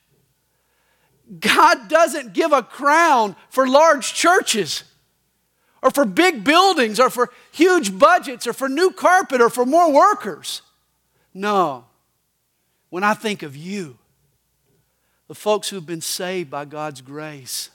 God 1.41 1.91
doesn't 1.91 2.33
give 2.33 2.53
a 2.53 2.63
crown 2.63 3.37
for 3.51 3.69
large 3.69 4.15
churches 4.15 4.85
or 5.83 5.91
for 5.91 6.07
big 6.07 6.45
buildings 6.45 6.99
or 6.99 7.11
for 7.11 7.31
huge 7.53 7.99
budgets 7.99 8.47
or 8.47 8.55
for 8.55 8.69
new 8.69 8.91
carpet 8.93 9.43
or 9.43 9.51
for 9.51 9.67
more 9.67 9.93
workers. 9.93 10.63
No. 11.35 11.85
When 12.91 13.05
I 13.05 13.13
think 13.13 13.43
of 13.43 13.55
you, 13.55 13.99
the 15.27 15.35
folks 15.35 15.69
who've 15.69 15.85
been 15.85 16.01
saved 16.01 16.49
by 16.49 16.65
God's 16.65 17.03
grace 17.03 17.71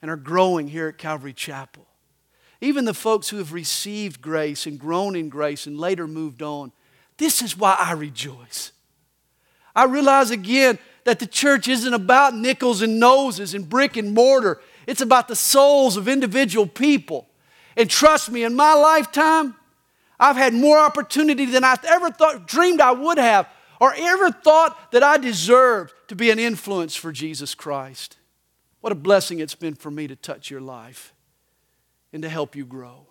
and 0.00 0.10
are 0.10 0.16
growing 0.16 0.68
here 0.68 0.86
at 0.86 0.98
Calvary 0.98 1.32
Chapel, 1.32 1.86
even 2.60 2.84
the 2.84 2.94
folks 2.94 3.30
who 3.30 3.38
have 3.38 3.52
received 3.52 4.20
grace 4.20 4.66
and 4.66 4.78
grown 4.78 5.16
in 5.16 5.30
grace 5.30 5.66
and 5.66 5.78
later 5.78 6.06
moved 6.06 6.42
on, 6.42 6.72
this 7.22 7.40
is 7.40 7.56
why 7.56 7.76
I 7.78 7.92
rejoice. 7.92 8.72
I 9.76 9.84
realize 9.84 10.30
again 10.30 10.78
that 11.04 11.20
the 11.20 11.26
church 11.26 11.68
isn't 11.68 11.94
about 11.94 12.34
nickels 12.34 12.82
and 12.82 12.98
noses 12.98 13.54
and 13.54 13.68
brick 13.68 13.96
and 13.96 14.12
mortar. 14.12 14.60
It's 14.86 15.00
about 15.00 15.28
the 15.28 15.36
souls 15.36 15.96
of 15.96 16.08
individual 16.08 16.66
people. 16.66 17.28
And 17.76 17.88
trust 17.88 18.30
me, 18.30 18.42
in 18.42 18.56
my 18.56 18.74
lifetime, 18.74 19.54
I've 20.18 20.36
had 20.36 20.52
more 20.52 20.78
opportunity 20.78 21.46
than 21.46 21.64
I 21.64 21.76
ever 21.84 22.10
thought, 22.10 22.46
dreamed 22.46 22.80
I 22.80 22.92
would 22.92 23.18
have, 23.18 23.48
or 23.80 23.94
ever 23.96 24.30
thought 24.30 24.92
that 24.92 25.02
I 25.02 25.16
deserved 25.16 25.94
to 26.08 26.16
be 26.16 26.30
an 26.30 26.38
influence 26.38 26.94
for 26.96 27.12
Jesus 27.12 27.54
Christ. 27.54 28.18
What 28.80 28.92
a 28.92 28.96
blessing 28.96 29.38
it's 29.38 29.54
been 29.54 29.74
for 29.74 29.90
me 29.90 30.08
to 30.08 30.16
touch 30.16 30.50
your 30.50 30.60
life 30.60 31.14
and 32.12 32.22
to 32.22 32.28
help 32.28 32.56
you 32.56 32.66
grow. 32.66 33.06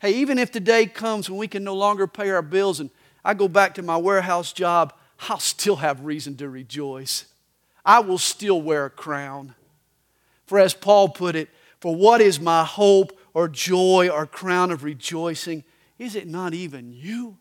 Hey, 0.00 0.14
even 0.14 0.38
if 0.38 0.52
the 0.52 0.60
day 0.60 0.86
comes 0.86 1.28
when 1.28 1.38
we 1.38 1.48
can 1.48 1.64
no 1.64 1.74
longer 1.74 2.06
pay 2.06 2.30
our 2.30 2.42
bills 2.42 2.80
and 2.80 2.90
I 3.24 3.34
go 3.34 3.48
back 3.48 3.74
to 3.74 3.82
my 3.82 3.96
warehouse 3.96 4.52
job, 4.52 4.92
I'll 5.28 5.40
still 5.40 5.76
have 5.76 6.04
reason 6.04 6.36
to 6.36 6.48
rejoice. 6.48 7.26
I 7.84 8.00
will 8.00 8.18
still 8.18 8.62
wear 8.62 8.84
a 8.84 8.90
crown. 8.90 9.54
For 10.46 10.58
as 10.58 10.72
Paul 10.72 11.08
put 11.08 11.34
it, 11.34 11.48
for 11.80 11.94
what 11.94 12.20
is 12.20 12.40
my 12.40 12.64
hope 12.64 13.18
or 13.34 13.48
joy 13.48 14.08
or 14.08 14.26
crown 14.26 14.70
of 14.70 14.84
rejoicing? 14.84 15.64
Is 15.98 16.14
it 16.14 16.28
not 16.28 16.54
even 16.54 16.92
you? 16.92 17.36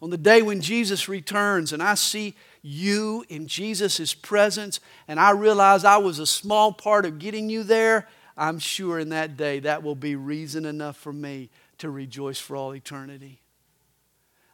On 0.00 0.10
the 0.10 0.16
day 0.16 0.42
when 0.42 0.60
Jesus 0.60 1.08
returns 1.08 1.72
and 1.72 1.82
I 1.82 1.94
see 1.94 2.34
you 2.60 3.24
in 3.28 3.46
Jesus' 3.46 4.14
presence 4.14 4.80
and 5.06 5.20
I 5.20 5.30
realize 5.30 5.84
I 5.84 5.98
was 5.98 6.18
a 6.18 6.26
small 6.26 6.72
part 6.72 7.06
of 7.06 7.18
getting 7.18 7.48
you 7.48 7.62
there, 7.62 8.08
I'm 8.36 8.58
sure 8.58 8.98
in 8.98 9.10
that 9.10 9.36
day 9.36 9.60
that 9.60 9.82
will 9.82 9.94
be 9.94 10.16
reason 10.16 10.64
enough 10.64 10.96
for 10.96 11.12
me 11.12 11.50
to 11.78 11.90
rejoice 11.90 12.38
for 12.38 12.56
all 12.56 12.74
eternity. 12.74 13.40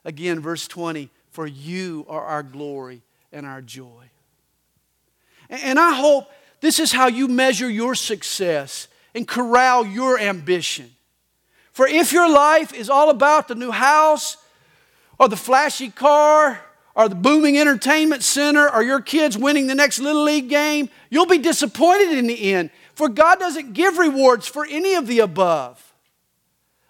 Again, 0.04 0.40
verse 0.40 0.66
20, 0.66 1.10
for 1.30 1.46
you 1.46 2.06
are 2.08 2.24
our 2.24 2.42
glory 2.42 3.02
and 3.32 3.44
our 3.46 3.60
joy. 3.60 4.10
And 5.50 5.78
I 5.78 5.94
hope 5.94 6.30
this 6.60 6.78
is 6.78 6.92
how 6.92 7.06
you 7.06 7.28
measure 7.28 7.68
your 7.68 7.94
success 7.94 8.88
and 9.14 9.26
corral 9.26 9.86
your 9.86 10.18
ambition. 10.18 10.90
For 11.72 11.86
if 11.86 12.12
your 12.12 12.28
life 12.28 12.74
is 12.74 12.90
all 12.90 13.10
about 13.10 13.48
the 13.48 13.54
new 13.54 13.70
house 13.70 14.36
or 15.18 15.28
the 15.28 15.36
flashy 15.36 15.90
car 15.90 16.60
or 16.94 17.08
the 17.08 17.14
booming 17.14 17.56
entertainment 17.56 18.22
center 18.22 18.68
or 18.68 18.82
your 18.82 19.00
kids 19.00 19.38
winning 19.38 19.68
the 19.68 19.74
next 19.74 20.00
Little 20.00 20.24
League 20.24 20.48
game, 20.48 20.90
you'll 21.10 21.26
be 21.26 21.38
disappointed 21.38 22.18
in 22.18 22.26
the 22.26 22.52
end. 22.52 22.70
For 22.98 23.08
God 23.08 23.38
doesn't 23.38 23.74
give 23.74 23.96
rewards 23.96 24.48
for 24.48 24.66
any 24.68 24.94
of 24.94 25.06
the 25.06 25.20
above. 25.20 25.94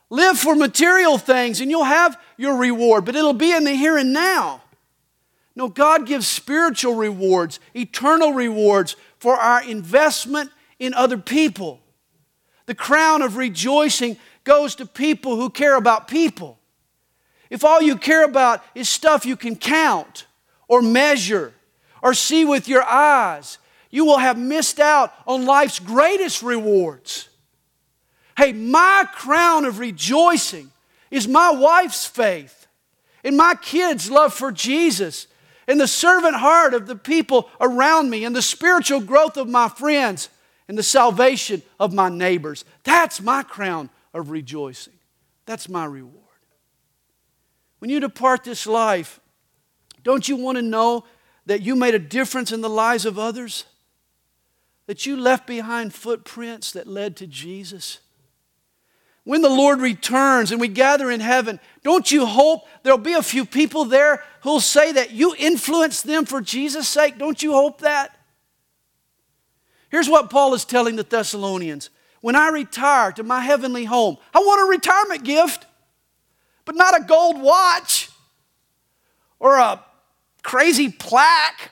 Live 0.09 0.39
for 0.39 0.55
material 0.55 1.19
things 1.19 1.61
and 1.61 1.71
you'll 1.71 1.85
have 1.85 2.19
your 2.39 2.57
reward, 2.57 3.05
but 3.05 3.15
it'll 3.15 3.35
be 3.35 3.53
in 3.53 3.65
the 3.65 3.75
here 3.75 3.99
and 3.99 4.15
now. 4.15 4.63
No, 5.55 5.69
God 5.69 6.07
gives 6.07 6.27
spiritual 6.27 6.95
rewards, 6.95 7.61
eternal 7.77 8.33
rewards 8.33 8.97
for 9.19 9.37
our 9.37 9.63
investment 9.63 10.51
in 10.79 10.95
other 10.95 11.19
people. 11.19 11.79
The 12.65 12.75
crown 12.75 13.21
of 13.21 13.37
rejoicing 13.37 14.17
goes 14.45 14.77
to 14.77 14.87
people 14.87 15.37
who 15.37 15.51
care 15.51 15.77
about 15.77 16.09
people. 16.09 16.59
If 17.51 17.67
all 17.67 17.83
you 17.83 17.97
care 17.97 18.25
about 18.25 18.65
is 18.75 18.89
stuff 18.89 19.27
you 19.27 19.37
can 19.37 19.57
count 19.57 20.25
or 20.69 20.81
measure 20.81 21.53
or 22.03 22.15
see 22.15 22.47
with 22.47 22.67
your 22.67 22.83
eyes, 22.83 23.59
you 23.91 24.05
will 24.05 24.19
have 24.19 24.39
missed 24.39 24.81
out 24.81 25.13
on 25.27 25.47
life's 25.47 25.79
greatest 25.79 26.43
rewards. 26.43 27.29
Hey, 28.37 28.53
my 28.53 29.07
crown 29.15 29.65
of 29.65 29.79
rejoicing 29.79 30.71
is 31.11 31.27
my 31.27 31.51
wife's 31.51 32.07
faith 32.07 32.67
and 33.25 33.37
my 33.37 33.55
kids' 33.55 34.11
love 34.11 34.33
for 34.33 34.53
Jesus 34.53 35.27
and 35.67 35.81
the 35.81 35.89
servant 35.89 36.37
heart 36.37 36.75
of 36.75 36.87
the 36.87 36.97
people 36.97 37.51
around 37.61 38.11
me 38.11 38.25
and 38.25 38.35
the 38.35 38.43
spiritual 38.43 39.01
growth 39.01 39.37
of 39.37 39.49
my 39.49 39.69
friends 39.69 40.29
and 40.69 40.79
the 40.79 40.83
salvation 40.83 41.63
of 41.81 41.93
my 41.93 42.09
neighbors. 42.09 42.65
That's 42.85 43.21
my 43.21 43.43
crown 43.43 43.91
of 44.15 44.31
rejoicing. 44.31 44.95
That's 45.47 45.69
my 45.69 45.85
reward. 45.85 46.15
When 47.79 47.91
you 47.91 48.01
depart 48.01 48.45
this 48.45 48.67
life, 48.67 49.21
don't 50.03 50.29
you 50.29 50.37
want 50.37 50.57
to 50.57 50.63
know 50.63 51.05
that 51.47 51.63
you 51.63 51.75
made 51.75 51.95
a 51.95 51.99
difference 51.99 52.53
in 52.53 52.61
the 52.61 52.71
lives 52.71 53.07
of 53.07 53.19
others? 53.19 53.65
That 54.89 55.07
you 55.07 55.17
left 55.17 55.47
behind 55.47 55.95
footprints 55.95 56.73
that 56.73 56.89
led 56.89 57.17
to 57.19 57.29
Jesus? 57.29 58.01
when 59.29 59.43
the 59.43 59.51
Lord 59.51 59.83
returns 59.83 60.53
and 60.53 60.59
we 60.59 60.69
gather 60.69 61.11
in 61.11 61.21
heaven, 61.21 61.61
don't 61.83 62.11
you 62.11 62.25
hope 62.25 62.67
there'll 62.83 62.97
be 62.97 63.13
a 63.13 63.23
few 63.23 63.45
people 63.45 63.85
there 63.85 64.25
who'll 64.41 64.59
say 64.59 64.91
that 64.93 65.11
you 65.11 65.35
influenced 65.37 66.05
them 66.05 66.25
for 66.25 66.41
Jesus' 66.41 66.89
sake? 66.89 67.19
Don't 67.19 67.43
you 67.43 67.53
hope 67.53 67.83
that? 67.83 68.19
Here's 69.91 70.09
what 70.09 70.31
Paul 70.31 70.55
is 70.55 70.65
telling 70.65 70.97
the 70.97 71.03
Thessalonians 71.03 71.91
When 72.23 72.37
I 72.37 72.49
retire 72.49 73.13
to 73.13 73.23
my 73.23 73.41
heavenly 73.41 73.85
home, 73.85 74.17
I 74.33 74.39
want 74.39 74.67
a 74.67 74.71
retirement 74.71 75.25
gift, 75.25 75.67
but 76.65 76.75
not 76.75 76.99
a 76.99 77.05
gold 77.05 77.39
watch 77.39 78.09
or 79.39 79.59
a 79.59 79.85
crazy 80.43 80.89
plaque 80.89 81.71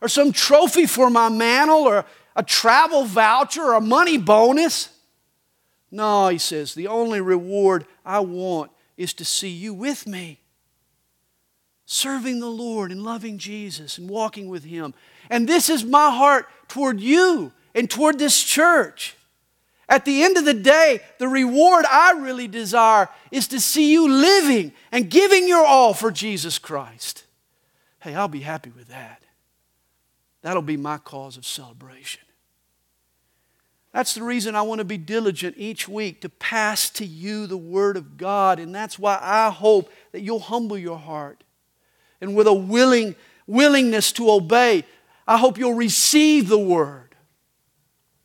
or 0.00 0.08
some 0.08 0.32
trophy 0.32 0.86
for 0.86 1.08
my 1.08 1.28
mantle 1.28 1.84
or 1.84 2.04
a 2.36 2.42
travel 2.42 3.04
voucher 3.04 3.62
or 3.62 3.74
a 3.74 3.80
money 3.80 4.18
bonus. 4.18 4.90
No, 5.90 6.28
he 6.28 6.38
says, 6.38 6.74
the 6.74 6.86
only 6.86 7.20
reward 7.20 7.86
I 8.04 8.20
want 8.20 8.70
is 8.96 9.14
to 9.14 9.24
see 9.24 9.48
you 9.48 9.74
with 9.74 10.06
me, 10.06 10.40
serving 11.86 12.40
the 12.40 12.50
Lord 12.50 12.92
and 12.92 13.02
loving 13.02 13.38
Jesus 13.38 13.98
and 13.98 14.08
walking 14.08 14.48
with 14.48 14.64
Him. 14.64 14.94
And 15.30 15.48
this 15.48 15.68
is 15.68 15.84
my 15.84 16.10
heart 16.10 16.46
toward 16.68 17.00
you 17.00 17.52
and 17.74 17.90
toward 17.90 18.18
this 18.18 18.42
church. 18.42 19.16
At 19.88 20.04
the 20.04 20.24
end 20.24 20.36
of 20.36 20.44
the 20.44 20.54
day, 20.54 21.00
the 21.18 21.28
reward 21.28 21.84
I 21.90 22.12
really 22.12 22.48
desire 22.48 23.08
is 23.30 23.48
to 23.48 23.60
see 23.60 23.92
you 23.92 24.08
living 24.08 24.72
and 24.90 25.08
giving 25.08 25.46
your 25.46 25.64
all 25.64 25.94
for 25.94 26.10
Jesus 26.10 26.58
Christ. 26.58 27.24
Hey, 28.00 28.14
I'll 28.14 28.28
be 28.28 28.40
happy 28.40 28.70
with 28.70 28.88
that. 28.88 29.22
That'll 30.42 30.62
be 30.62 30.76
my 30.76 30.98
cause 30.98 31.36
of 31.36 31.46
celebration. 31.46 32.25
That's 33.96 34.12
the 34.12 34.22
reason 34.22 34.54
I 34.54 34.60
want 34.60 34.80
to 34.80 34.84
be 34.84 34.98
diligent 34.98 35.56
each 35.56 35.88
week 35.88 36.20
to 36.20 36.28
pass 36.28 36.90
to 36.90 37.06
you 37.06 37.46
the 37.46 37.56
Word 37.56 37.96
of 37.96 38.18
God. 38.18 38.58
And 38.58 38.74
that's 38.74 38.98
why 38.98 39.18
I 39.22 39.48
hope 39.48 39.90
that 40.12 40.20
you'll 40.20 40.38
humble 40.38 40.76
your 40.76 40.98
heart. 40.98 41.42
And 42.20 42.36
with 42.36 42.46
a 42.46 42.52
willing 42.52 43.14
willingness 43.46 44.12
to 44.12 44.30
obey, 44.30 44.84
I 45.26 45.38
hope 45.38 45.56
you'll 45.56 45.72
receive 45.72 46.50
the 46.50 46.58
Word. 46.58 47.14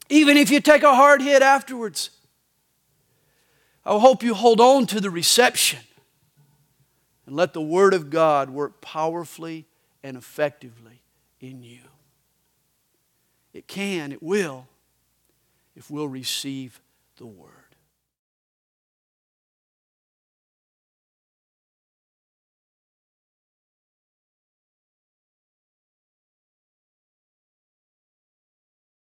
Even 0.10 0.36
if 0.36 0.52
you 0.52 0.60
take 0.60 0.84
a 0.84 0.94
hard 0.94 1.22
hit 1.22 1.42
afterwards, 1.42 2.10
I 3.86 3.98
hope 3.98 4.24
you 4.24 4.34
hold 4.34 4.60
on 4.60 4.88
to 4.88 5.00
the 5.00 5.10
reception 5.10 5.80
and 7.26 7.34
let 7.34 7.54
the 7.54 7.62
Word 7.62 7.94
of 7.94 8.10
God 8.10 8.50
work 8.50 8.82
powerfully 8.82 9.68
and 10.04 10.18
effectively 10.18 11.02
in 11.40 11.64
you. 11.64 11.80
It 13.54 13.70
can, 13.70 14.12
it 14.12 14.22
will 14.22 14.68
if 15.76 15.90
we'll 15.90 16.08
receive 16.08 16.82
the 17.18 17.26
word. 17.26 17.61